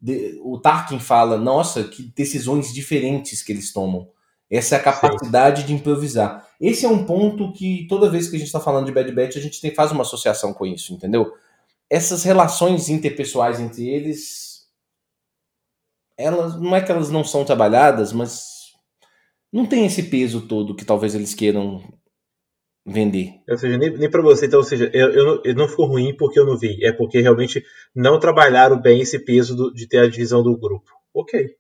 [0.01, 4.09] de, o Tarkin fala, nossa, que decisões diferentes que eles tomam.
[4.51, 5.69] Essa é a capacidade Sim.
[5.69, 6.46] de improvisar.
[6.61, 9.37] Esse é um ponto que toda vez que a gente está falando de Bad Batch,
[9.37, 11.33] a gente tem, faz uma associação com isso, entendeu?
[11.91, 14.67] Essas relações interpessoais entre eles,
[16.19, 18.73] elas não é que elas não são trabalhadas, mas
[19.53, 21.83] não tem esse peso todo que talvez eles queiram
[22.87, 23.41] vender.
[23.49, 26.17] Ou seja, nem, nem para você, então, ou seja, eu, eu, eu, não ficou ruim
[26.17, 29.99] porque eu não vi, é porque realmente não trabalharam bem esse peso do, de ter
[29.99, 30.91] a divisão do grupo.
[31.13, 31.57] Ok.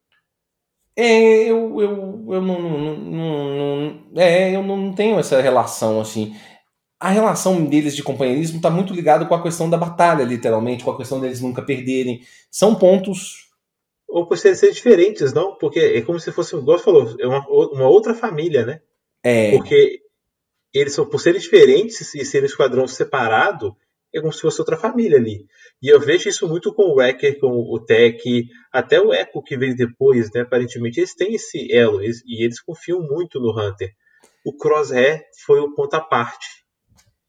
[0.96, 6.34] É, eu, eu, eu não, não, não, não, é, eu não tenho essa relação assim.
[6.98, 10.90] A relação deles de companheirismo está muito ligado com a questão da batalha, literalmente, com
[10.90, 12.22] a questão deles nunca perderem.
[12.50, 13.44] São pontos.
[14.08, 15.56] Ou por serem diferentes, não?
[15.56, 18.80] Porque é como se fosse, igual você falou, é uma, uma outra família, né?
[19.22, 19.50] É.
[19.50, 20.00] Porque
[20.72, 23.76] eles são, por serem diferentes e serem um esquadrão separado,
[24.18, 25.46] é como se fosse outra família ali.
[25.82, 28.18] E eu vejo isso muito com o Wrecker, com o Tech,
[28.72, 30.42] até o Echo que veio depois, né?
[30.42, 33.90] Aparentemente eles têm esse elo eles, e eles confiam muito no Hunter.
[34.44, 36.46] O Crosshair foi o ponto à parte.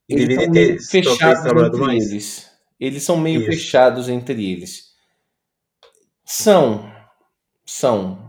[0.07, 2.11] E eles deveria ter fechados entre mais.
[2.11, 2.51] eles.
[2.79, 3.49] Eles são meio isso.
[3.49, 4.83] fechados entre eles.
[6.23, 6.91] São.
[7.65, 8.27] São.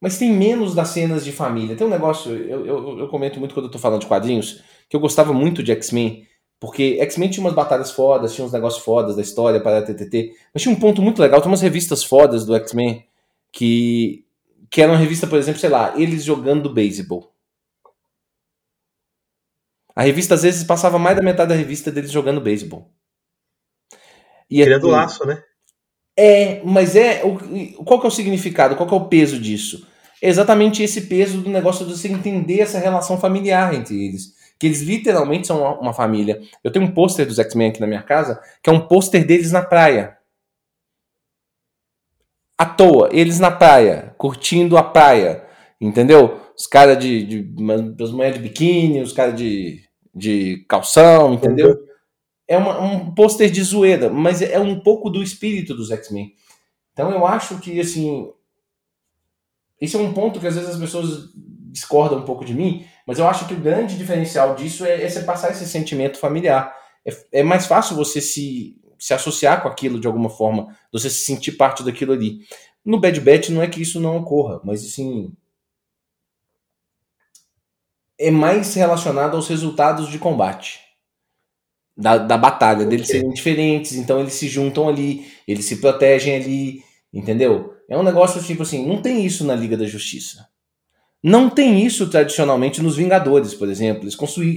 [0.00, 1.76] Mas tem menos das cenas de família.
[1.76, 4.96] Tem um negócio, eu, eu, eu comento muito quando eu tô falando de quadrinhos, que
[4.96, 6.26] eu gostava muito de X-Men,
[6.60, 10.34] porque X-Men tinha umas batalhas fodas, tinha uns negócios fodas da história para a TTT,
[10.52, 13.04] mas tinha um ponto muito legal, tem umas revistas fodas do X-Men
[13.50, 14.24] que
[14.70, 17.34] que era uma revista, por exemplo, sei lá, eles jogando beisebol.
[19.96, 22.88] A revista às vezes passava mais da metade da revista deles jogando beisebol.
[24.48, 25.42] E Criando é, laço, né?
[26.16, 27.20] É, mas é.
[27.84, 28.76] Qual que é o significado?
[28.76, 29.86] Qual que é o peso disso?
[30.22, 34.34] É exatamente esse peso do negócio de você entender essa relação familiar entre eles.
[34.60, 36.40] Que eles literalmente são uma, uma família.
[36.62, 39.50] Eu tenho um pôster dos X-Men aqui na minha casa, que é um pôster deles
[39.50, 40.16] na praia.
[42.56, 45.44] À toa, eles na praia, curtindo a praia.
[45.80, 46.38] Entendeu?
[46.56, 48.02] Os caras de, de.
[48.02, 49.82] As mulheres de biquíni, os caras de,
[50.14, 51.90] de calção, entendeu?
[52.50, 56.34] é uma, um pôster de zoeira, mas é um pouco do espírito dos X-Men.
[56.92, 58.28] Então eu acho que, assim.
[59.80, 61.30] Esse é um ponto que às vezes as pessoas
[61.70, 65.08] discordam um pouco de mim, mas eu acho que o grande diferencial disso é, é
[65.08, 66.72] você passar esse sentimento familiar.
[67.04, 71.24] É, é mais fácil você se, se associar com aquilo de alguma forma, você se
[71.24, 72.38] sentir parte daquilo ali.
[72.84, 75.32] No Bad Batch não é que isso não ocorra, mas assim.
[78.16, 80.78] É mais relacionado aos resultados de combate
[81.96, 86.84] da, da batalha, deles serem diferentes, então eles se juntam ali, eles se protegem ali,
[87.12, 87.74] entendeu?
[87.88, 90.48] É um negócio tipo assim, não tem isso na Liga da Justiça.
[91.22, 94.04] Não tem isso tradicionalmente nos Vingadores, por exemplo.
[94.04, 94.16] Eles,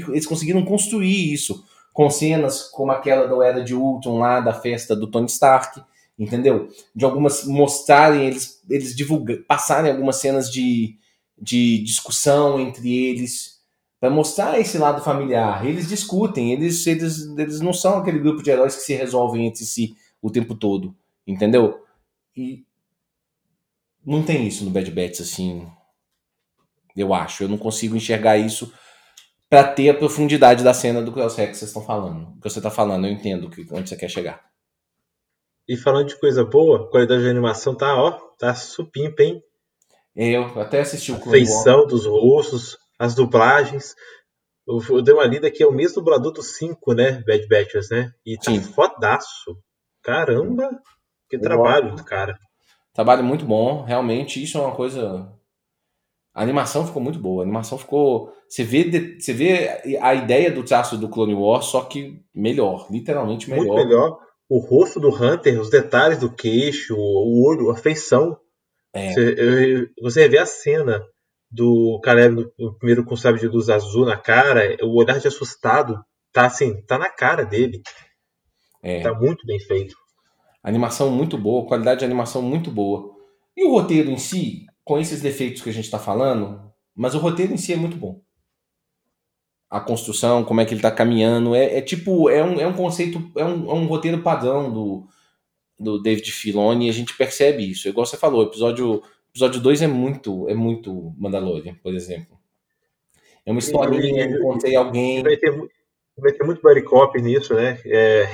[0.10, 4.96] eles conseguiram construir isso com cenas como aquela da Era de Ultron lá, da festa
[4.96, 5.82] do Tony Stark,
[6.18, 6.70] entendeu?
[6.96, 10.98] De algumas mostrarem, eles, eles divulgar, passarem algumas cenas de,
[11.40, 13.62] de discussão entre eles,
[14.00, 15.66] para mostrar esse lado familiar.
[15.66, 19.64] Eles discutem, eles, eles, eles não são aquele grupo de heróis que se resolvem entre
[19.64, 20.96] si o tempo todo,
[21.28, 21.84] entendeu?
[22.36, 22.66] E
[24.06, 25.66] não tem isso no Bad Bats assim.
[26.96, 28.72] Eu acho, eu não consigo enxergar isso
[29.50, 32.34] para ter a profundidade da cena do Crosshair que vocês estão falando.
[32.42, 34.44] que você está falando, eu entendo que, onde você quer chegar.
[35.68, 39.42] E falando de coisa boa, a qualidade de animação tá, ó, tá supimpa, hein?
[40.16, 43.96] Eu até assisti o Clone feição dos rostos, as dublagens.
[44.68, 47.24] Eu, eu dei uma lida que é o mesmo dublador do 5, né?
[47.26, 48.12] Bad Batchers, né?
[48.26, 48.62] E tá Sim.
[48.62, 49.58] fodaço.
[50.04, 50.70] Caramba,
[51.30, 52.38] que trabalho do cara.
[52.94, 54.44] Trabalho muito bom, realmente.
[54.44, 55.32] Isso é uma coisa.
[56.34, 57.44] A animação ficou muito boa.
[57.44, 58.32] A animação ficou.
[58.50, 63.50] Você vê, você vê a ideia do traço do Clone Wars, só que melhor, literalmente
[63.50, 63.66] melhor.
[63.66, 64.20] Muito melhor.
[64.50, 68.38] O rosto do Hunter, os detalhes do queixo, o olho, a feição.
[68.94, 69.14] É.
[69.14, 71.02] Você, você vê a cena
[71.50, 76.04] do Caleb no primeiro com sabe de luz azul na cara, o olhar de assustado
[76.32, 77.82] tá assim, tá na cara dele.
[78.82, 79.02] É.
[79.02, 79.96] Tá muito bem feito.
[80.64, 83.14] Animação muito boa, qualidade de animação muito boa.
[83.56, 87.20] E o roteiro em si, com esses defeitos que a gente está falando, mas o
[87.20, 88.22] roteiro em si é muito bom.
[89.70, 92.74] A construção, como é que ele está caminhando, é, é, tipo, é um, é um
[92.74, 95.08] conceito, é um, é um roteiro padrão do,
[95.80, 97.88] do David Filoni e a gente percebe isso.
[97.88, 102.38] Igual você falou, episódio episódio 2 é muito é muito Mandalorian, por exemplo.
[103.46, 105.22] É uma historinha, eu encontrei alguém.
[105.22, 105.52] Vai ter,
[106.18, 107.80] vai ter muito body cop nisso, né?
[107.86, 108.30] É,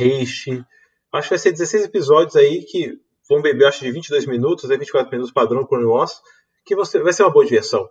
[1.12, 4.78] Acho que vai ser 16 episódios aí que vão beber, acho, de 22 minutos, né?
[4.78, 6.22] 24 minutos padrão Clone Wars,
[6.70, 7.90] que você, vai ser uma boa diversão.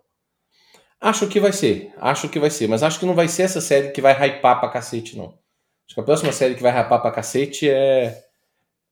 [1.00, 3.60] Acho que vai ser, acho que vai ser, mas acho que não vai ser essa
[3.60, 5.26] série que vai hypar pra cacete, não.
[5.86, 8.22] Acho que a próxima série que vai hypar pra cacete é,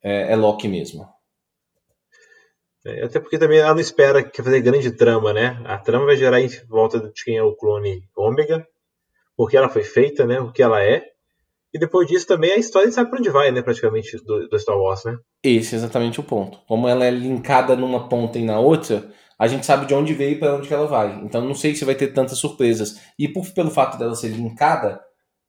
[0.03, 1.09] é, é Loki mesmo.
[2.85, 5.61] É, até porque também ela não espera que fazer grande trama, né?
[5.65, 8.67] A trama vai gerar em volta de quem é o clone Ômega,
[9.37, 10.41] porque ela foi feita, né?
[10.41, 11.05] O que ela é.
[11.73, 13.63] E depois disso também a história sabe para onde vai, né?
[13.63, 15.17] Praticamente do, do, Star Wars, né?
[15.45, 16.59] Esse é exatamente o ponto.
[16.67, 20.37] Como ela é linkada numa ponta e na outra, a gente sabe de onde veio
[20.37, 21.21] e para onde que ela vai.
[21.23, 23.01] Então não sei se vai ter tantas surpresas.
[23.19, 25.01] E por, pelo fato dela ser linkada,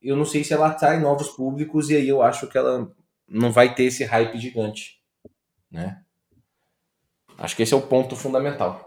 [0.02, 2.90] eu não sei se ela atrai novos públicos e aí eu acho que ela
[3.28, 5.00] não vai ter esse hype gigante,
[5.70, 6.02] né?
[7.36, 8.84] Acho que esse é o ponto fundamental.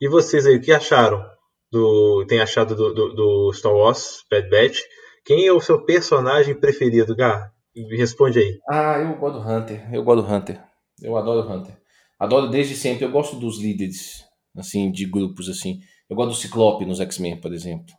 [0.00, 1.24] E vocês aí, o que acharam?
[1.70, 4.80] Do, tem achado do, do, do Star Wars Bad Batch?
[5.24, 7.50] Quem é o seu personagem preferido, Gá?
[7.90, 8.60] Responde aí.
[8.68, 9.94] Ah, eu gosto do Hunter.
[9.94, 10.62] Eu gosto do Hunter.
[11.02, 11.76] Eu adoro o Hunter.
[12.18, 13.04] Adoro desde sempre.
[13.04, 14.24] Eu gosto dos líderes,
[14.56, 15.80] assim, de grupos, assim.
[16.08, 17.94] Eu gosto do Ciclope nos X-Men, por exemplo.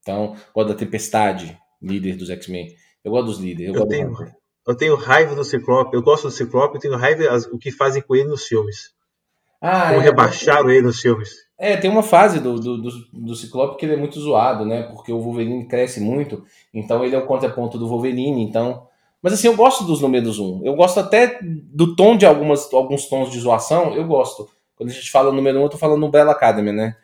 [0.00, 2.68] Então, gosto da Tempestade, líder dos X-Men.
[3.04, 3.74] Eu gosto dos líderes.
[3.74, 4.12] Eu, eu tenho,
[4.66, 8.02] eu tenho raiva do Ciclope, eu gosto do Ciclope, eu tenho raiva o que fazem
[8.02, 8.94] com ele nos filmes.
[9.60, 11.46] Ah, Como é, rebaixaram ele nos filmes.
[11.58, 14.82] É, tem uma fase do, do, do, do, Ciclope que ele é muito zoado, né?
[14.82, 16.44] Porque o Wolverine cresce muito,
[16.74, 18.86] então ele é o contraponto do Wolverine, então...
[19.22, 20.62] Mas assim, eu gosto dos números 1.
[20.64, 24.48] Eu gosto até do tom de algumas, alguns tons de zoação, eu gosto.
[24.76, 26.96] Quando a gente fala número 1, eu tô falando Umbrella Academy, né?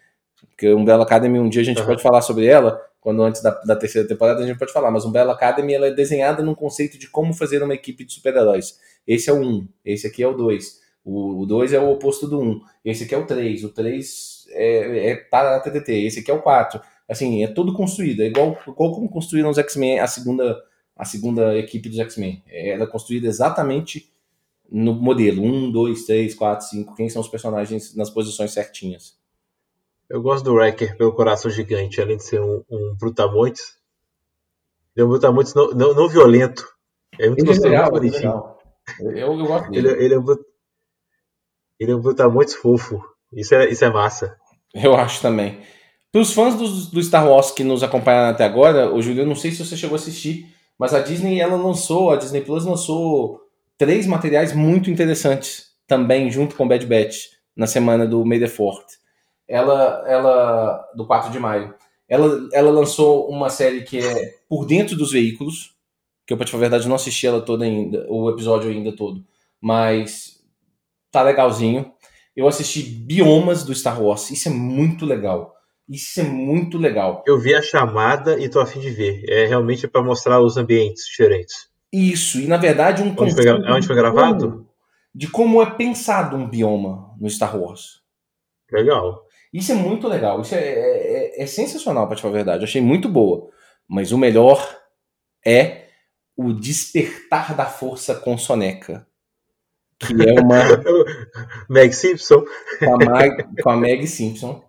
[0.50, 1.86] Porque Umbrella Academy, um dia a gente uhum.
[1.86, 5.04] pode falar sobre ela, quando antes da, da, terceira temporada a gente pode falar, mas
[5.04, 8.78] Umbrella Academy ela é desenhada num conceito de como fazer uma equipe de super-heróis.
[9.06, 10.82] Esse é o 1, esse aqui é o 2.
[11.04, 12.60] O 2 é o oposto do 1.
[12.84, 13.64] Esse aqui é o 3.
[13.64, 15.92] O 3 é, é para a TTT.
[15.92, 16.80] Esse aqui é o 4.
[17.08, 18.22] Assim, é tudo construído.
[18.22, 20.62] É igual, igual como construíram os X-Men, a segunda,
[20.96, 22.42] a segunda equipe dos X-Men.
[22.48, 24.12] Ela é construída exatamente
[24.70, 25.42] no modelo.
[25.42, 26.94] 1, 2, 3, 4, 5.
[26.94, 29.16] Quem são os personagens nas posições certinhas.
[30.08, 33.78] Eu gosto do Wrecker pelo coração gigante, além de ser um, um brutamontes.
[34.94, 36.68] Ele é um brutamontes não, não, não violento.
[37.18, 38.44] É muito gostoso, legal, muito bonitinho.
[39.00, 39.88] Eu, eu gosto dele.
[39.88, 40.24] Ele, ele, é um,
[41.78, 43.02] ele é um brutamontes fofo.
[43.32, 44.36] Isso é, isso é massa.
[44.74, 45.60] Eu acho também.
[46.10, 49.34] Para os fãs do, do, Star Wars que nos acompanharam até agora, o Júlio, não
[49.34, 50.46] sei se você chegou a assistir,
[50.82, 53.40] mas a Disney ela lançou, a Disney Plus lançou
[53.78, 59.02] três materiais muito interessantes também junto com Bad Batch na semana do May the Fourth
[59.52, 61.74] ela, ela do 4 de maio,
[62.08, 65.74] ela, ela lançou uma série que é Por Dentro dos Veículos,
[66.26, 68.96] que eu, pra te falar a verdade, não assisti ela toda ainda, o episódio ainda
[68.96, 69.22] todo,
[69.60, 70.42] mas
[71.10, 71.92] tá legalzinho.
[72.34, 75.54] Eu assisti Biomas do Star Wars, isso é muito legal.
[75.92, 77.22] Isso é muito legal.
[77.26, 79.22] Eu vi a chamada e tô afim de ver.
[79.28, 81.68] É realmente para mostrar os ambientes diferentes.
[81.92, 84.66] Isso, e na verdade um onde foi, onde foi gravado?
[85.14, 88.00] De como é pensado um bioma no Star Wars.
[88.72, 89.22] Legal.
[89.52, 92.62] Isso é muito legal, isso é, é, é, é sensacional, para te falar a verdade.
[92.62, 93.50] Eu achei muito boa.
[93.86, 94.66] Mas o melhor
[95.46, 95.88] é
[96.34, 99.06] o Despertar da Força com Soneca.
[99.98, 100.56] Que é uma.
[101.68, 102.42] Meg Simpson.
[102.78, 104.64] Com a, Mag, com a Meg Simpson.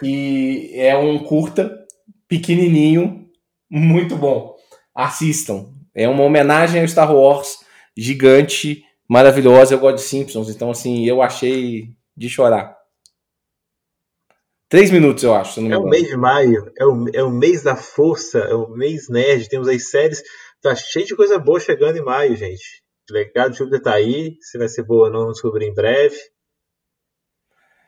[0.00, 1.84] Que é um curta,
[2.28, 3.28] pequenininho,
[3.70, 4.56] muito bom.
[4.94, 5.66] Assistam.
[5.94, 7.58] É uma homenagem ao Star Wars,
[7.96, 9.74] gigante, maravilhosa.
[9.74, 12.76] Eu gosto de Simpsons, então, assim, eu achei de chorar.
[14.68, 15.60] Três minutos, eu acho.
[15.60, 19.08] é o mês de maio, é o, é o mês da força, é o mês
[19.08, 19.48] nerd.
[19.48, 20.22] Temos as séries.
[20.60, 22.82] Tá cheio de coisa boa chegando em maio, gente.
[23.08, 24.36] Legado Júpiter tá aí.
[24.40, 26.16] Se vai ser boa ou não, vamos descobrir em breve.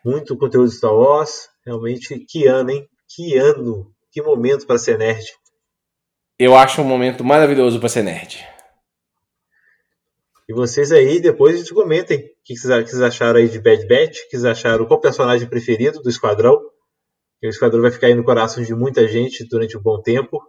[0.05, 1.49] Muito conteúdo de Star Wars.
[1.67, 2.89] Realmente, que ano, hein?
[3.09, 3.93] Que ano.
[4.13, 5.27] Que momento para ser nerd.
[6.39, 8.47] Eu acho um momento maravilhoso para ser nerd.
[10.49, 14.29] E vocês aí, depois gente comentem o que vocês acharam aí de Bad Batch, o
[14.29, 16.55] que vocês acharam, qual personagem preferido do Esquadrão.
[17.43, 20.41] O Esquadrão vai ficar aí no coração de muita gente durante um bom tempo.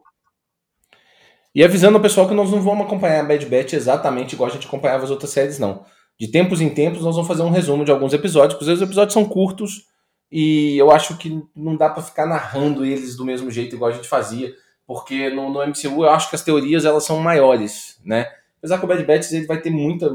[1.56, 4.54] E avisando o pessoal que nós não vamos acompanhar a Bad Batch exatamente igual a
[4.54, 5.84] gente acompanhava as outras séries, não.
[6.20, 9.14] De tempos em tempos nós vamos fazer um resumo de alguns episódios, porque os episódios
[9.14, 9.88] são curtos
[10.32, 13.94] e eu acho que não dá para ficar narrando eles do mesmo jeito igual a
[13.94, 14.54] gente fazia,
[14.86, 18.28] porque no, no MCU eu acho que as teorias elas são maiores, né?
[18.58, 20.10] Apesar que o Bad Batch ele vai ter muita.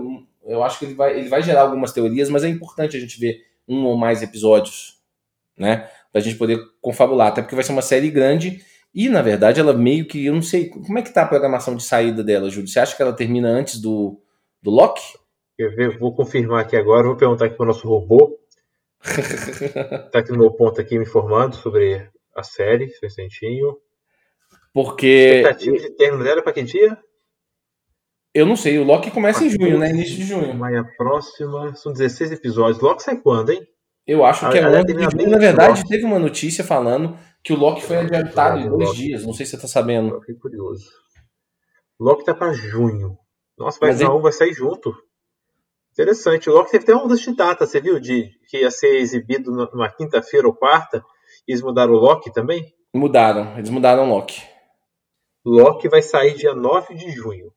[0.44, 3.18] Eu acho que ele vai, ele vai gerar algumas teorias, mas é importante a gente
[3.18, 5.00] ver um ou mais episódios,
[5.56, 5.88] né?
[6.10, 7.28] Pra gente poder confabular.
[7.28, 8.62] Até porque vai ser uma série grande.
[8.94, 10.26] E, na verdade, ela meio que.
[10.26, 10.68] Eu não sei.
[10.68, 12.68] Como é que tá a programação de saída dela, Júlio?
[12.68, 14.20] Você acha que ela termina antes do,
[14.60, 15.02] do Loki?
[15.58, 15.96] Ver?
[15.98, 18.36] Vou confirmar aqui agora, vou perguntar aqui para o nosso robô.
[20.10, 23.76] Tá aqui no meu ponto aqui me informando sobre a série, instantinho.
[24.72, 25.06] Porque.
[25.06, 26.96] Expectativa de término dela para que dia?
[28.34, 29.90] Eu não sei, o Loki começa em junho, né?
[29.90, 30.54] Início de junho.
[30.54, 32.80] Maia próxima, são 16 episódios.
[32.82, 33.66] Loki sai quando, hein?
[34.06, 35.22] Eu acho que é Ela 11 de termina junho.
[35.22, 38.96] bem Na verdade, teve uma notícia falando que o Loki foi adiantado em dois Loki.
[39.02, 39.26] dias.
[39.26, 40.14] Não sei se você tá sabendo.
[40.14, 40.90] Eu fiquei curioso.
[42.00, 43.18] Loki tá para junho.
[43.58, 44.94] Nossa, vai, Mas não, vai sair junto.
[45.92, 46.48] Interessante.
[46.48, 48.00] O Loki teve até uma mudança de data, você viu?
[48.00, 51.04] De, que ia ser exibido na- numa quinta-feira ou quarta.
[51.46, 52.72] Eles mudaram o Loki também.
[52.94, 54.42] Mudaram, eles mudaram o Loki.
[55.44, 57.52] Loki vai sair dia 9 de junho.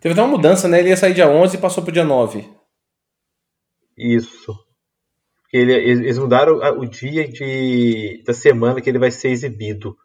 [0.00, 0.78] Teve até uma mudança, né?
[0.80, 2.48] Ele ia sair dia 11 e passou pro dia 9.
[3.96, 4.54] Isso.
[5.52, 9.96] Ele- eles mudaram o dia de, da semana que ele vai ser exibido.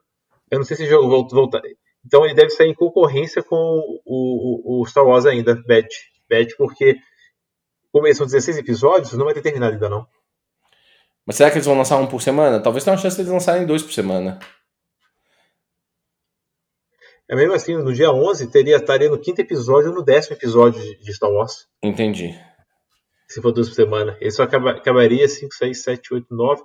[0.52, 1.62] Eu não sei se já vou voltar.
[2.06, 3.56] Então ele deve sair em concorrência com
[4.06, 5.88] o, o, o Star Wars ainda, Bad.
[6.30, 6.98] Bad, porque
[7.92, 10.06] como são 16 episódios, não vai ter terminado ainda não.
[11.26, 12.60] Mas será que eles vão lançar um por semana?
[12.62, 14.40] Talvez tenha uma chance de eles lançarem dois por semana.
[17.28, 20.80] É mesmo assim, no dia 11 teria, estaria no quinto episódio ou no décimo episódio
[21.00, 21.68] de, Star Wars.
[21.82, 22.40] Entendi.
[23.28, 24.16] Se for duas por semana.
[24.22, 26.62] Ele só acaba- acabaria 5, 6, 7, 8, 9.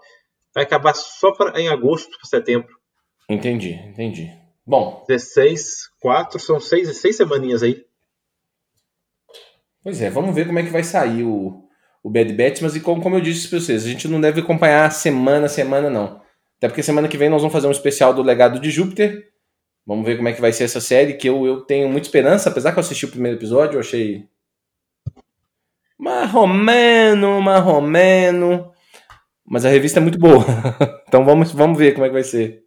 [0.54, 2.76] Vai acabar só pra, em agosto, setembro.
[3.28, 4.28] Entendi, entendi.
[4.66, 7.86] Bom, 16, 4, são 6, seis semaninhas aí.
[9.82, 11.64] Pois é, vamos ver como é que vai sair o,
[12.02, 14.40] o Bad Batch, mas e como, como eu disse pra vocês, a gente não deve
[14.40, 16.20] acompanhar semana a semana, não.
[16.58, 19.28] Até porque semana que vem nós vamos fazer um especial do Legado de Júpiter.
[19.86, 22.50] Vamos ver como é que vai ser essa série, que eu, eu tenho muita esperança,
[22.50, 24.28] apesar que eu assisti o primeiro episódio, eu achei.
[25.98, 28.72] Marromeno, marromeno.
[29.46, 30.44] Mas a revista é muito boa.
[31.08, 32.62] então vamos, vamos ver como é que vai ser.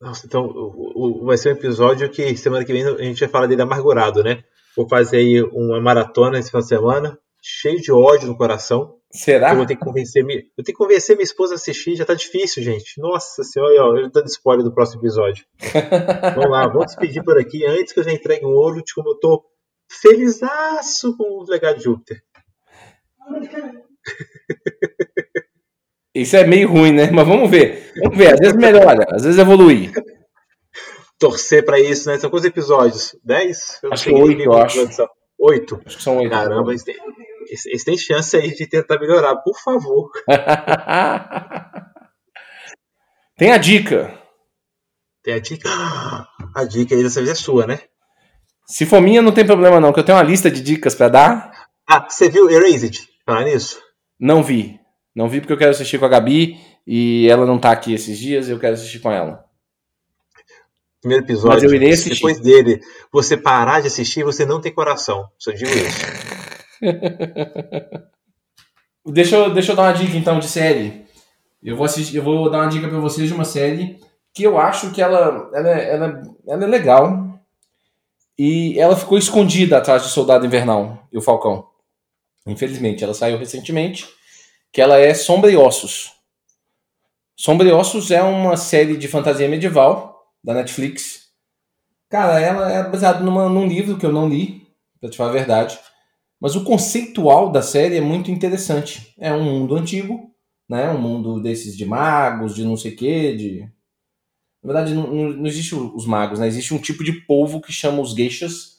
[0.00, 3.28] Nossa, então o- o- vai ser um episódio que semana que vem a gente vai
[3.28, 4.42] falar dele amargurado, né?
[4.76, 8.96] Vou fazer aí uma maratona esse final de semana, cheio de ódio no coração.
[9.12, 9.50] Será?
[9.52, 12.04] Eu vou ter que convencer, mi- eu tenho que convencer minha esposa a assistir, já
[12.04, 13.00] tá difícil, gente.
[13.00, 15.44] Nossa senhora, ó, eu dando spoiler do próximo episódio.
[16.34, 19.10] Vamos lá, vamos despedir por aqui antes que eu já entregue o ouro de como
[19.10, 19.44] eu tô
[19.88, 22.20] felizaço com o legado de Júpiter.
[26.14, 27.10] Isso é meio ruim, né?
[27.10, 27.92] Mas vamos ver.
[28.02, 28.34] Vamos ver.
[28.34, 29.90] Às vezes melhora, às vezes evolui.
[31.28, 32.18] Torcer pra isso, né?
[32.18, 33.16] São quantos episódios?
[33.24, 33.78] 10?
[33.82, 34.76] Eu Acho que oito, eu acho.
[34.78, 35.08] produção.
[35.38, 35.80] Oito?
[35.86, 36.30] Acho que são oito.
[36.30, 36.96] Caramba, eles têm,
[37.48, 40.10] eles- eles têm chance aí de tentar melhorar, por favor.
[43.36, 44.16] Tem a dica.
[45.22, 45.68] Tem a dica.
[46.54, 47.80] A dica aí dessa vez é sua, né?
[48.66, 51.08] Se for minha, não tem problema não, que eu tenho uma lista de dicas pra
[51.08, 51.50] dar.
[51.88, 53.00] Ah, você viu Erased?
[53.26, 53.80] Falar nisso?
[54.18, 54.78] Não vi.
[55.14, 56.56] Não vi porque eu quero assistir com a Gabi
[56.86, 59.43] e ela não tá aqui esses dias e eu quero assistir com ela.
[61.04, 61.52] Primeiro episódio.
[61.52, 62.14] Mas eu irei assistir.
[62.14, 62.80] Depois dele,
[63.12, 65.28] você parar de assistir, você não tem coração.
[65.38, 66.00] Só digo isso.
[69.06, 71.04] Deixa eu, deixa eu dar uma dica então de série.
[71.62, 74.00] Eu vou assistir, eu vou dar uma dica pra vocês de uma série
[74.32, 77.38] que eu acho que ela, ela, é- ela, ela é legal.
[78.38, 81.68] E ela ficou escondida atrás de Soldado Invernal e o Falcão.
[82.46, 84.08] Infelizmente, ela saiu recentemente,
[84.72, 86.12] que ela é Sombra e Ossos.
[87.36, 90.13] Sombra e Ossos é uma série de fantasia medieval
[90.44, 91.30] da Netflix.
[92.10, 94.68] Cara, ela é baseada numa, num livro que eu não li,
[95.00, 95.78] pra te falar a verdade.
[96.38, 99.14] Mas o conceitual da série é muito interessante.
[99.18, 100.30] É um mundo antigo,
[100.68, 100.90] né?
[100.90, 103.60] Um mundo desses de magos, de não sei o quê, de...
[104.62, 106.46] Na verdade, não, não, existe os magos, né?
[106.46, 108.78] Existe um tipo de povo que chama os geishas,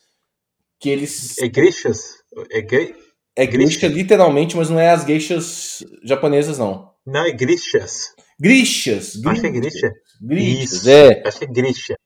[0.79, 1.37] que eles...
[1.39, 2.23] É Grishas?
[2.51, 2.95] É gay?
[3.35, 6.91] É geisha literalmente, mas não é as geishas japonesas, não.
[7.05, 8.15] Não, é Grishas.
[8.39, 9.23] Grishas.
[9.25, 9.91] Acho que é Grisha.
[10.21, 10.89] Grishas, Isso.
[10.89, 11.23] é.
[11.25, 11.99] Acho que é Grisha.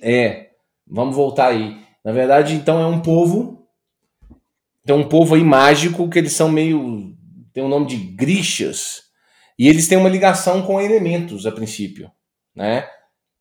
[0.00, 0.50] É,
[0.86, 1.80] vamos voltar aí.
[2.04, 3.66] Na verdade, então é um povo.
[4.84, 7.14] Tem um povo aí mágico que eles são meio.
[7.52, 9.02] tem o nome de Grishas.
[9.58, 12.10] E eles têm uma ligação com elementos a princípio,
[12.54, 12.88] né?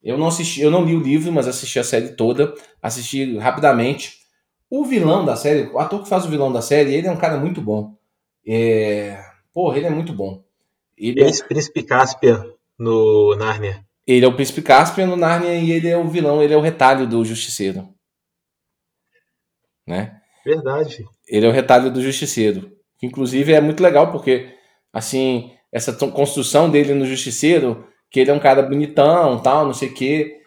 [0.02, 4.18] Eu não assisti, eu não li o livro, mas assisti a série toda, assisti rapidamente.
[4.70, 7.18] O vilão da série, o ator que faz o vilão da série, ele é um
[7.18, 7.96] cara muito bom.
[8.46, 9.22] É...
[9.54, 10.44] Porra, ele é muito bom.
[10.98, 12.46] Ele é, Ex-Príncipe Caspian
[12.78, 13.86] no Nárnia.
[14.08, 16.62] Ele é o príncipe Caspian no Narnia e ele é o vilão, ele é o
[16.62, 17.90] retalho do Justiceiro.
[19.86, 20.20] Né?
[20.46, 21.06] Verdade.
[21.28, 22.72] Ele é o retalho do Justiceiro.
[23.02, 24.50] Inclusive é muito legal porque,
[24.92, 29.90] assim, essa construção dele no Justiceiro, que ele é um cara bonitão, tal, não sei
[29.90, 30.38] o quê,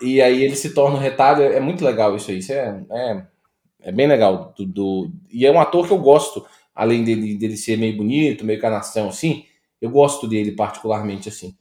[0.00, 2.38] e aí ele se torna um retalho, é muito legal isso aí.
[2.38, 3.26] Isso é, é,
[3.82, 4.54] é bem legal.
[4.56, 8.44] Do, do- e é um ator que eu gosto, além dele, dele ser meio bonito,
[8.44, 9.44] meio canastrão assim,
[9.80, 11.56] eu gosto dele particularmente assim.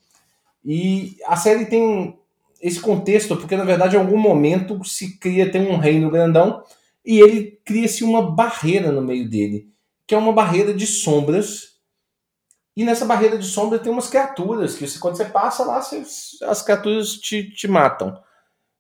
[0.68, 2.20] E a série tem
[2.62, 6.62] esse contexto, porque na verdade em algum momento se cria, tem um reino grandão,
[7.06, 9.70] e ele cria-se uma barreira no meio dele,
[10.06, 11.78] que é uma barreira de sombras.
[12.76, 16.04] E nessa barreira de sombra tem umas criaturas que você, quando você passa lá, você,
[16.44, 18.22] as criaturas te, te matam.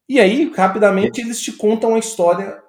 [0.09, 2.61] E aí, rapidamente, eles te contam a história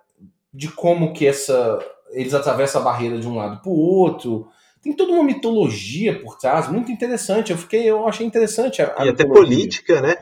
[0.55, 1.79] de como que essa
[2.11, 4.49] eles atravessam a barreira de um lado para o outro.
[4.83, 7.51] Tem toda uma mitologia por trás, muito interessante.
[7.51, 8.81] Eu fiquei, eu achei interessante.
[8.81, 10.17] A, a e até política, né?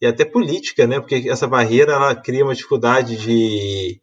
[0.00, 1.00] E até política, né?
[1.00, 4.00] Porque essa barreira ela cria uma dificuldade de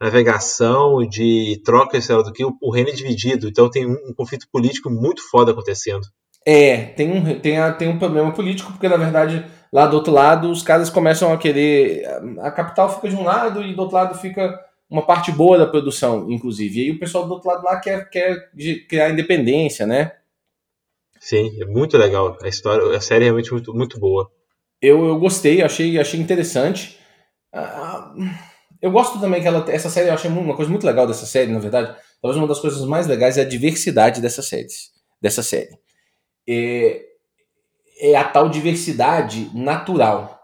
[0.00, 3.48] navegação, de troca, sei lá, do que o, o reino é dividido.
[3.48, 6.06] Então tem um, um, conflito político muito foda acontecendo.
[6.46, 10.12] É, tem um, tem, a, tem um problema político, porque na verdade lá do outro
[10.12, 12.04] lado os caras começam a querer.
[12.40, 14.58] A capital fica de um lado e do outro lado fica
[14.90, 16.80] uma parte boa da produção, inclusive.
[16.80, 18.50] E aí o pessoal do outro lado lá quer, quer
[18.88, 20.12] criar independência, né?
[21.20, 22.36] Sim, é muito legal.
[22.42, 24.30] A história, a série é realmente muito, muito boa.
[24.82, 26.98] Eu, eu gostei, achei, achei interessante.
[27.52, 28.14] Ah,
[28.80, 31.52] eu gosto também que ela, essa série, eu achei uma coisa muito legal dessa série,
[31.52, 31.94] na verdade.
[32.20, 34.66] Talvez uma das coisas mais legais é a diversidade dessa série.
[35.20, 35.78] Dessa série.
[36.48, 37.02] É,
[38.00, 40.40] é a tal diversidade natural.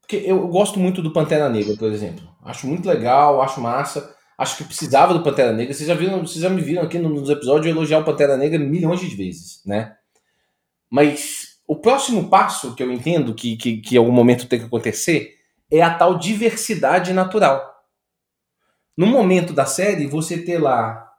[0.00, 2.33] Porque eu gosto muito do Pantera Negra, por exemplo.
[2.44, 4.14] Acho muito legal, acho massa.
[4.36, 5.72] Acho que precisava do Pantera Negra.
[5.72, 9.00] Vocês já viram, vocês já me viram aqui nos episódios elogiar o Pantera Negra milhões
[9.00, 9.96] de vezes, né?
[10.90, 15.34] Mas o próximo passo que eu entendo que, que, que algum momento tem que acontecer
[15.70, 17.72] é a tal diversidade natural.
[18.96, 21.10] No momento da série, você ter lá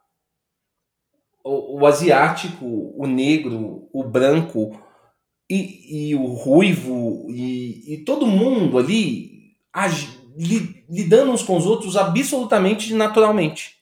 [1.44, 4.80] o, o asiático, o negro, o branco
[5.50, 9.56] e, e o ruivo e, e todo mundo ali
[10.90, 13.76] lidando uns com os outros absolutamente naturalmente.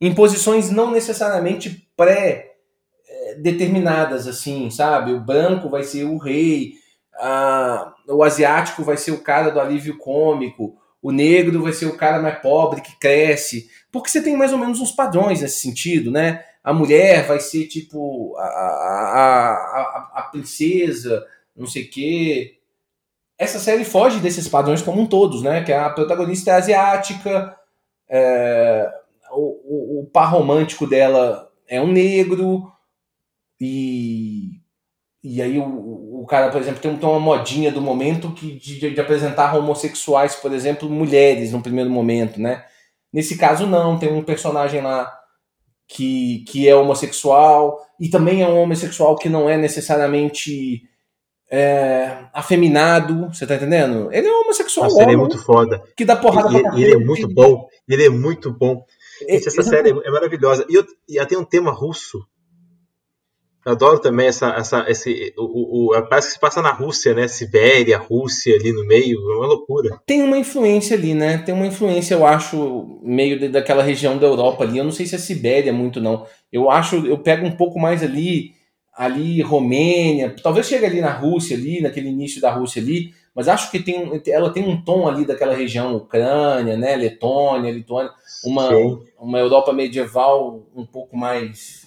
[0.00, 5.12] Em posições não necessariamente pré-determinadas, assim, sabe?
[5.12, 6.74] O branco vai ser o rei,
[7.14, 11.96] a, o asiático vai ser o cara do alívio cômico, o negro vai ser o
[11.96, 13.68] cara mais pobre que cresce.
[13.90, 16.44] Porque você tem mais ou menos uns padrões nesse sentido, né?
[16.62, 21.26] A mulher vai ser tipo a, a, a, a princesa,
[21.56, 22.57] não sei o quê
[23.38, 25.62] essa série foge desses padrões como um todos, né?
[25.62, 27.56] Que a protagonista é asiática,
[28.08, 28.90] é,
[29.30, 32.72] o, o, o, par romântico dela é um negro,
[33.60, 34.60] e,
[35.22, 38.90] e aí o, o cara, por exemplo, tem, tem uma modinha do momento que, de,
[38.92, 42.64] de apresentar homossexuais, por exemplo, mulheres no primeiro momento, né?
[43.12, 45.12] Nesse caso, não, tem um personagem lá
[45.86, 50.82] que, que é homossexual, e também é um homossexual que não é necessariamente
[51.50, 54.08] é, afeminado, você tá entendendo?
[54.12, 54.86] Ele é homossexual.
[54.86, 55.82] A série é muito foda.
[55.96, 57.66] Que dá porrada e, pra Ele é muito bom.
[57.88, 58.84] Ele é muito bom.
[59.20, 60.66] Gente, essa série é maravilhosa.
[60.68, 62.18] E, eu, e tem um tema russo.
[63.66, 67.28] Eu adoro também essa, essa, esse, o, o, parece que se passa na Rússia, né?
[67.28, 70.00] Sibéria, Rússia ali no meio, é uma loucura.
[70.06, 71.38] Tem uma influência ali, né?
[71.38, 74.78] Tem uma influência, eu acho, meio de, daquela região da Europa ali.
[74.78, 76.24] Eu não sei se é Sibéria muito, não.
[76.52, 78.52] Eu acho, eu pego um pouco mais ali
[78.98, 83.70] ali Romênia, talvez chegue ali na Rússia ali, naquele início da Rússia ali, mas acho
[83.70, 88.10] que tem, ela tem um tom ali daquela região Ucrânia, né, Letônia, Lituânia,
[88.44, 88.70] uma,
[89.20, 91.86] uma Europa medieval um pouco mais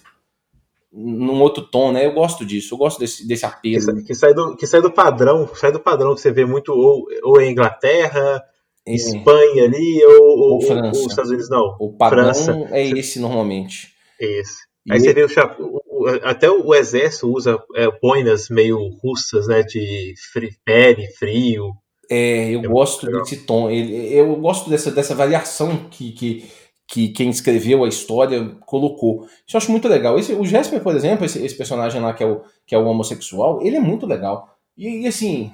[0.90, 2.06] num outro tom, né?
[2.06, 3.94] Eu gosto disso, eu gosto desse, desse apelo.
[3.96, 6.72] Que, que, sai do, que sai do padrão, sai do padrão que você vê muito
[6.72, 8.42] ou, ou em Inglaterra,
[8.86, 8.94] é.
[8.94, 11.00] Espanha ali, ou, ou, ou, França.
[11.00, 11.76] ou Estados Unidos, não.
[11.78, 12.68] O padrão França.
[12.70, 13.92] é esse normalmente.
[14.18, 14.72] Esse.
[14.90, 15.81] Aí você vê o,
[16.22, 19.62] até o exército usa é, boinas meio russas, né?
[19.62, 21.72] De fri, pele, frio.
[22.10, 23.70] É, eu é gosto desse tom.
[23.70, 26.50] Eu gosto dessa, dessa variação que, que,
[26.86, 29.26] que quem escreveu a história colocou.
[29.46, 30.18] Isso eu acho muito legal.
[30.18, 32.86] Esse, o Jesper, por exemplo, esse, esse, personagem lá que é, o, que é o
[32.86, 34.58] homossexual, ele é muito legal.
[34.76, 35.52] E, e assim,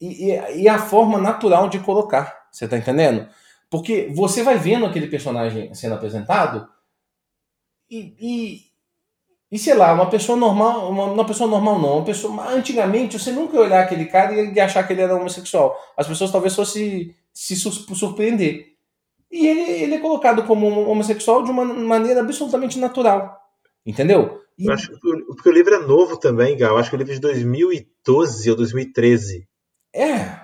[0.00, 3.28] e, e, a forma natural de colocar, você tá entendendo?
[3.70, 6.68] Porque você vai vendo aquele personagem sendo apresentado
[7.90, 8.60] e, e,
[9.50, 12.48] e, sei lá, uma pessoa normal, uma, uma, pessoa normal não, uma pessoa.
[12.48, 15.76] Antigamente você nunca ia olhar aquele cara e achar que ele era homossexual.
[15.96, 18.74] As pessoas talvez fossem se surpreender.
[19.30, 23.38] E ele, ele é colocado como homossexual de uma maneira absolutamente natural.
[23.84, 24.40] Entendeu?
[24.58, 24.66] E...
[24.66, 26.72] Eu acho que, porque o livro é novo também, Gal.
[26.72, 29.46] Eu acho que o livro é de 2012 ou 2013.
[29.94, 30.40] É.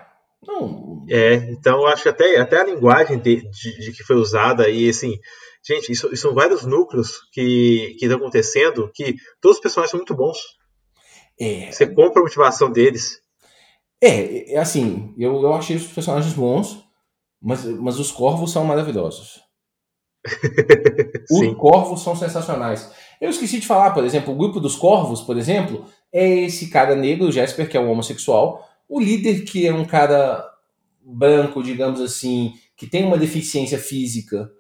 [0.46, 1.04] Não.
[1.08, 4.68] É, então eu acho que até, até a linguagem de, de, de que foi usada
[4.68, 5.18] e assim,
[5.64, 10.14] Gente, isso, isso são vários núcleos que estão acontecendo que todos os personagens são muito
[10.14, 10.38] bons.
[11.38, 11.70] É.
[11.70, 13.20] Você compra a motivação deles.
[14.00, 16.84] É, é assim, eu, eu achei os personagens bons,
[17.40, 19.40] mas, mas os corvos são maravilhosos.
[21.30, 22.90] os corvos são sensacionais.
[23.20, 26.94] Eu esqueci de falar, por exemplo, o grupo dos corvos, por exemplo, é esse cara
[26.94, 30.44] negro, o Jesper, que é um homossexual, o líder, que é um cara
[31.00, 34.50] branco, digamos assim, que tem uma deficiência física.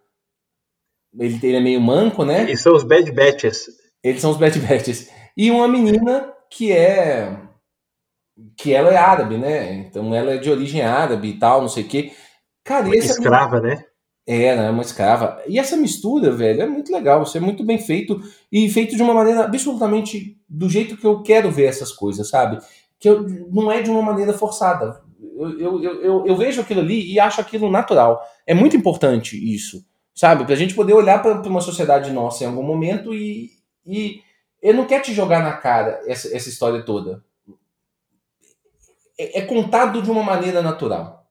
[1.18, 2.50] Ele, ele é meio manco, né?
[2.50, 3.66] E são os Bad Batches.
[4.02, 5.10] Eles são os Bad Batches.
[5.36, 7.36] E uma menina que é.
[8.56, 9.74] que ela é árabe, né?
[9.74, 12.12] Então ela é de origem árabe e tal, não sei o quê.
[12.64, 13.84] Cara, escrava, né?
[14.26, 14.70] É, né?
[14.70, 15.42] Uma escrava.
[15.48, 17.22] E essa mistura, velho, é muito legal.
[17.22, 18.20] Isso é muito bem feito
[18.50, 22.58] e feito de uma maneira absolutamente do jeito que eu quero ver essas coisas, sabe?
[23.00, 25.02] Que eu, não é de uma maneira forçada.
[25.36, 28.22] Eu, eu, eu, eu vejo aquilo ali e acho aquilo natural.
[28.46, 29.84] É muito importante isso,
[30.14, 30.44] sabe?
[30.44, 33.50] Pra gente poder olhar para uma sociedade nossa em algum momento e,
[33.86, 34.22] e
[34.60, 37.24] ele não quer te jogar na cara essa, essa história toda.
[39.18, 41.26] É, é contado de uma maneira natural.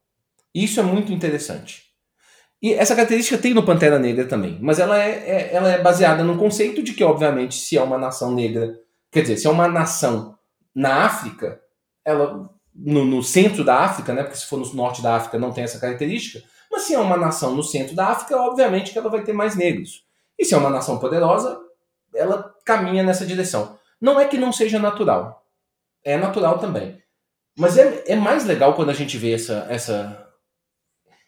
[0.54, 1.92] Isso é muito interessante.
[2.62, 6.24] E essa característica tem no Pantera Negra também, mas ela é, é, ela é baseada
[6.24, 8.78] no conceito de que, obviamente, se é uma nação negra,
[9.12, 10.38] quer dizer, se é uma nação
[10.76, 11.60] na África,
[12.06, 14.22] ela no, no, centro da África, né?
[14.24, 16.44] Porque se for no norte da África não tem essa característica.
[16.72, 19.56] Mas se é uma nação no centro da África, obviamente que ela vai ter mais
[19.56, 20.06] negros.
[20.40, 21.60] E se é uma nação poderosa,
[22.16, 23.78] ela caminha nessa direção.
[24.00, 25.46] Não é que não seja natural.
[26.04, 26.98] É natural também.
[27.58, 30.28] Mas é, é mais legal quando a gente vê essa, essa,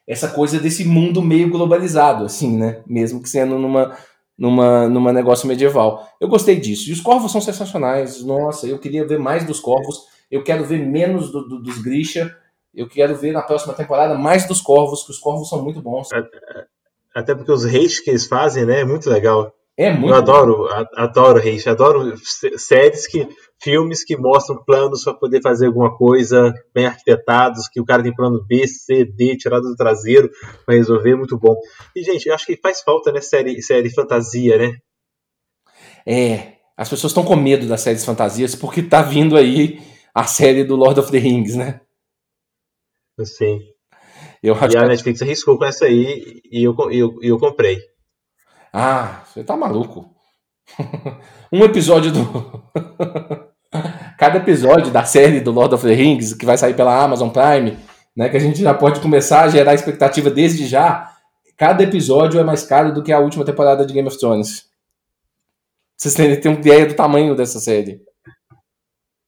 [0.07, 2.81] essa coisa desse mundo meio globalizado, assim, né?
[2.87, 3.95] Mesmo que sendo numa,
[4.37, 6.07] numa, numa negócio medieval.
[6.19, 6.89] Eu gostei disso.
[6.89, 8.23] E os corvos são sensacionais.
[8.23, 10.05] Nossa, eu queria ver mais dos corvos.
[10.31, 12.35] Eu quero ver menos do, do, dos Grisha.
[12.73, 16.09] Eu quero ver na próxima temporada mais dos corvos, que os corvos são muito bons.
[17.15, 18.81] Até porque os reis que eles fazem, né?
[18.81, 19.53] É muito legal.
[19.77, 20.09] É muito.
[20.09, 22.13] Eu adoro, adoro Reich, adoro
[22.57, 23.27] séries que,
[23.59, 28.13] filmes que mostram planos para poder fazer alguma coisa bem arquitetados, que o cara tem
[28.13, 30.29] plano B, C, D, tirado do traseiro
[30.65, 31.55] para resolver, muito bom.
[31.95, 34.77] E gente, eu acho que faz falta né série, série fantasia, né?
[36.05, 39.79] É, as pessoas estão com medo das séries fantasias porque tá vindo aí
[40.13, 41.81] a série do Lord of the Rings, né?
[43.21, 43.59] Sim.
[44.41, 47.79] Eu e a Netflix arriscou com essa aí e eu, eu, eu comprei.
[48.73, 50.09] Ah, você tá maluco.
[51.51, 52.63] um episódio do.
[54.17, 57.77] Cada episódio da série do Lord of the Rings, que vai sair pela Amazon Prime,
[58.15, 58.29] né?
[58.29, 61.11] Que a gente já pode começar a gerar expectativa desde já.
[61.57, 64.65] Cada episódio é mais caro do que a última temporada de Game of Thrones.
[65.97, 68.01] Vocês têm, têm uma ideia do tamanho dessa série.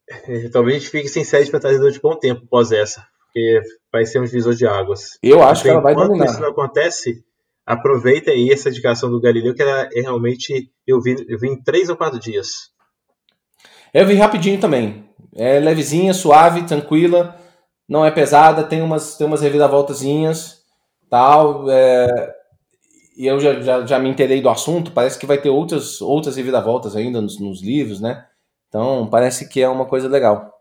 [0.10, 3.06] É, talvez a gente fique sem série de fantasia durante bom tempo após essa.
[3.36, 5.20] Porque vai ser um divisor de águas.
[5.22, 6.24] Eu acho que ela vai dominar.
[6.24, 7.22] isso não acontece,
[7.66, 10.72] aproveita aí essa indicação do Galileu, que ela é realmente.
[10.88, 12.70] Eu vi, eu vi em três ou quatro dias.
[13.94, 15.10] Eu vi rapidinho também.
[15.36, 17.36] É levezinha, suave, tranquila,
[17.90, 20.62] não é pesada, tem umas, tem umas reviravoltazinhas,
[21.10, 21.70] tal.
[21.70, 22.34] É,
[23.18, 26.38] e eu já, já, já me interei do assunto, parece que vai ter outras, outras
[26.38, 28.26] reviravoltas ainda nos, nos livros, né?
[28.70, 30.55] Então parece que é uma coisa legal.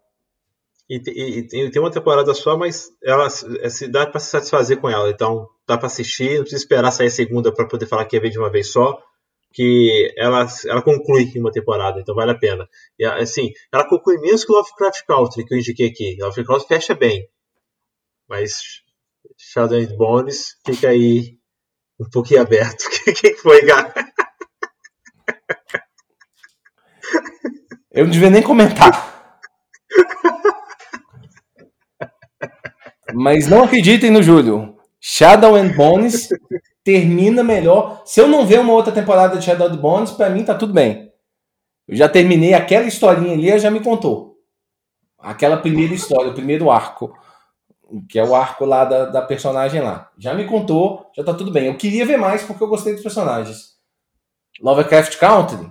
[0.89, 4.89] E, e, e, tem uma temporada só, mas ela se dá para se satisfazer com
[4.89, 5.11] ela.
[5.11, 8.21] Então dá para assistir, não precisa esperar sair a segunda para poder falar que é
[8.21, 9.03] ver de uma vez só.
[9.53, 12.69] Que ela, ela conclui uma temporada, então vale a pena.
[12.99, 16.17] E assim, ela conclui menos que Lovecraft Country, que eu indiquei aqui.
[16.21, 17.29] Lovecraft Country fecha bem.
[18.29, 18.83] Mas
[19.39, 21.39] Shadow and Bones fica aí
[22.01, 22.85] um pouquinho aberto.
[23.07, 23.95] O que foi, cara?
[27.93, 29.14] Eu não devia nem comentar.
[33.15, 34.77] Mas não acreditem no Júlio.
[35.01, 36.29] Shadow and Bones
[36.83, 38.03] termina melhor.
[38.05, 40.73] Se eu não ver uma outra temporada de Shadow and Bones, para mim tá tudo
[40.73, 41.13] bem.
[41.87, 44.39] Eu já terminei aquela historinha ali, já me contou.
[45.19, 47.17] Aquela primeira história, o primeiro arco.
[48.09, 50.11] Que é o arco lá da, da personagem lá.
[50.19, 51.67] Já me contou, já tá tudo bem.
[51.67, 53.75] Eu queria ver mais porque eu gostei dos personagens.
[54.61, 55.71] Lovecraft Country,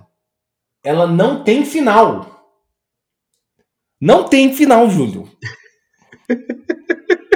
[0.82, 2.26] ela não tem final.
[4.00, 5.28] Não tem final, Júlio.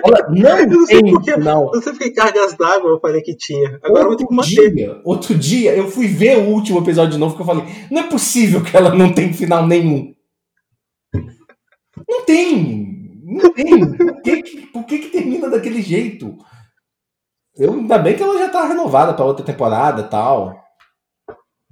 [0.04, 1.70] Ela não, não tem porque, final.
[1.72, 3.78] Não sei porque cargas d'água eu falei que tinha.
[3.82, 7.12] Agora outro eu vou ter que Dia, outro dia eu fui ver o último episódio
[7.12, 10.14] de novo que eu falei: não é possível que ela não tem final nenhum.
[12.08, 13.20] Não tem.
[13.24, 13.96] Não tem.
[13.96, 16.36] Por que, por que, que termina daquele jeito?
[17.56, 20.54] Eu, ainda bem que ela já tá renovada para outra temporada e tal.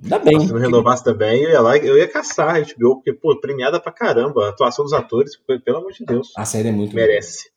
[0.03, 0.41] Ainda bem.
[0.41, 3.81] Se não renovasse também, eu ia lá, eu ia caçar a HBO, porque, pô, premiada
[3.81, 4.47] pra caramba.
[4.47, 5.33] A atuação dos atores,
[5.65, 6.33] pelo amor de Deus.
[6.37, 7.56] A série é muito Merece.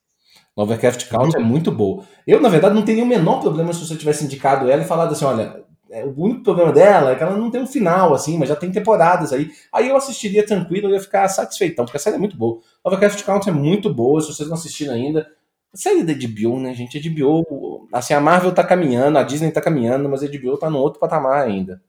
[0.59, 2.03] Lovecraft Country é muito boa.
[2.27, 5.13] Eu, na verdade, não teria o menor problema se você tivesse indicado ela e falado
[5.13, 8.37] assim: olha, é, o único problema dela é que ela não tem um final, assim,
[8.37, 9.49] mas já tem temporadas aí.
[9.71, 12.59] Aí eu assistiria tranquilo, eu ia ficar satisfeitão, porque a série é muito boa.
[12.83, 15.27] Lovecraft Country é muito boa, se vocês não assistiram ainda.
[15.73, 16.97] A série da HBO, né, gente?
[16.97, 20.69] A HBO, assim, a Marvel tá caminhando, a Disney tá caminhando, mas a HBO tá
[20.69, 21.81] no outro patamar ainda.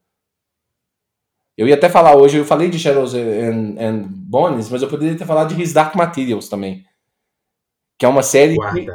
[1.58, 5.18] Eu ia até falar hoje, eu falei de Shadows and, and Bones, mas eu poderia
[5.18, 6.84] ter falado de His Dark Materials também.
[8.00, 8.86] Que é uma série que,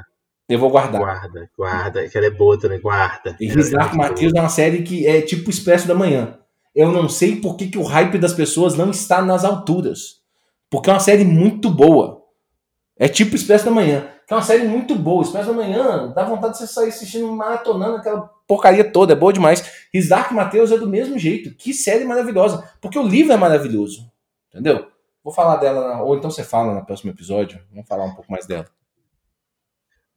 [0.50, 1.00] Eu vou guardar.
[1.00, 3.38] Guarda, guarda, que ela é boa também, guarda.
[3.40, 6.40] E His Dark Materials é uma série que é tipo Expresso da Manhã.
[6.74, 10.24] Eu não sei por que, que o hype das pessoas não está nas alturas.
[10.72, 12.24] Porque é uma série muito boa.
[12.98, 14.10] É tipo Expresso da Manhã.
[14.28, 15.22] Que é uma série muito boa.
[15.22, 19.14] Expresso da Manhã dá vontade de você sair assistindo, maratonando aquela porcaria toda.
[19.14, 19.86] É boa demais.
[19.94, 21.56] His Dark Materials é do mesmo jeito.
[21.56, 22.68] Que série maravilhosa.
[22.82, 24.12] Porque o livro é maravilhoso.
[24.50, 24.88] Entendeu?
[25.24, 27.60] Vou falar dela, ou então você fala no próximo episódio.
[27.70, 28.66] Vamos falar um pouco mais dela.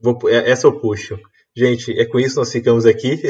[0.00, 1.18] Vou, é, essa eu puxo.
[1.56, 3.20] Gente, é com isso nós ficamos aqui.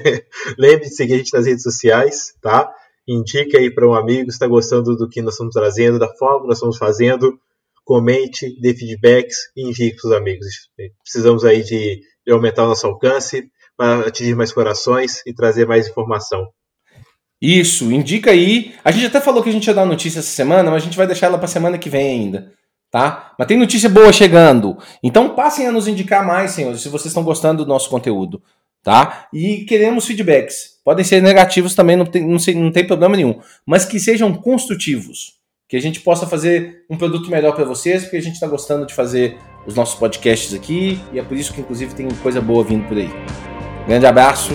[0.58, 2.68] Lembre de seguir a gente nas redes sociais, tá?
[3.06, 6.42] Indique aí para um amigo se está gostando do que nós estamos trazendo, da forma
[6.42, 7.38] que nós estamos fazendo.
[7.84, 10.46] Comente, dê feedbacks e indique para os amigos.
[11.02, 15.88] Precisamos aí de, de aumentar o nosso alcance para atingir mais corações e trazer mais
[15.88, 16.48] informação.
[17.40, 18.74] Isso, indica aí.
[18.84, 20.96] A gente até falou que a gente ia dar notícia essa semana, mas a gente
[20.96, 22.57] vai deixar ela para semana que vem ainda
[22.90, 23.32] tá?
[23.38, 24.76] Mas tem notícia boa chegando.
[25.02, 28.42] Então passem a nos indicar mais, senhores, se vocês estão gostando do nosso conteúdo,
[28.82, 29.26] tá?
[29.32, 30.78] E queremos feedbacks.
[30.84, 33.38] Podem ser negativos também, não tem, não, sei, não tem problema nenhum.
[33.66, 35.36] Mas que sejam construtivos.
[35.68, 38.86] Que a gente possa fazer um produto melhor para vocês, porque a gente está gostando
[38.86, 39.36] de fazer
[39.66, 40.98] os nossos podcasts aqui.
[41.12, 43.10] E é por isso que, inclusive, tem coisa boa vindo por aí.
[43.86, 44.54] Grande abraço.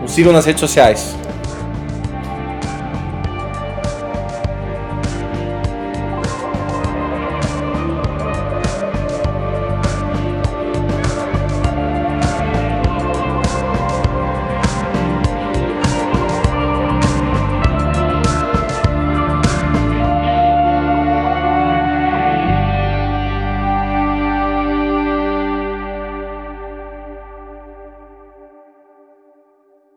[0.00, 1.16] Nos sigam nas redes sociais.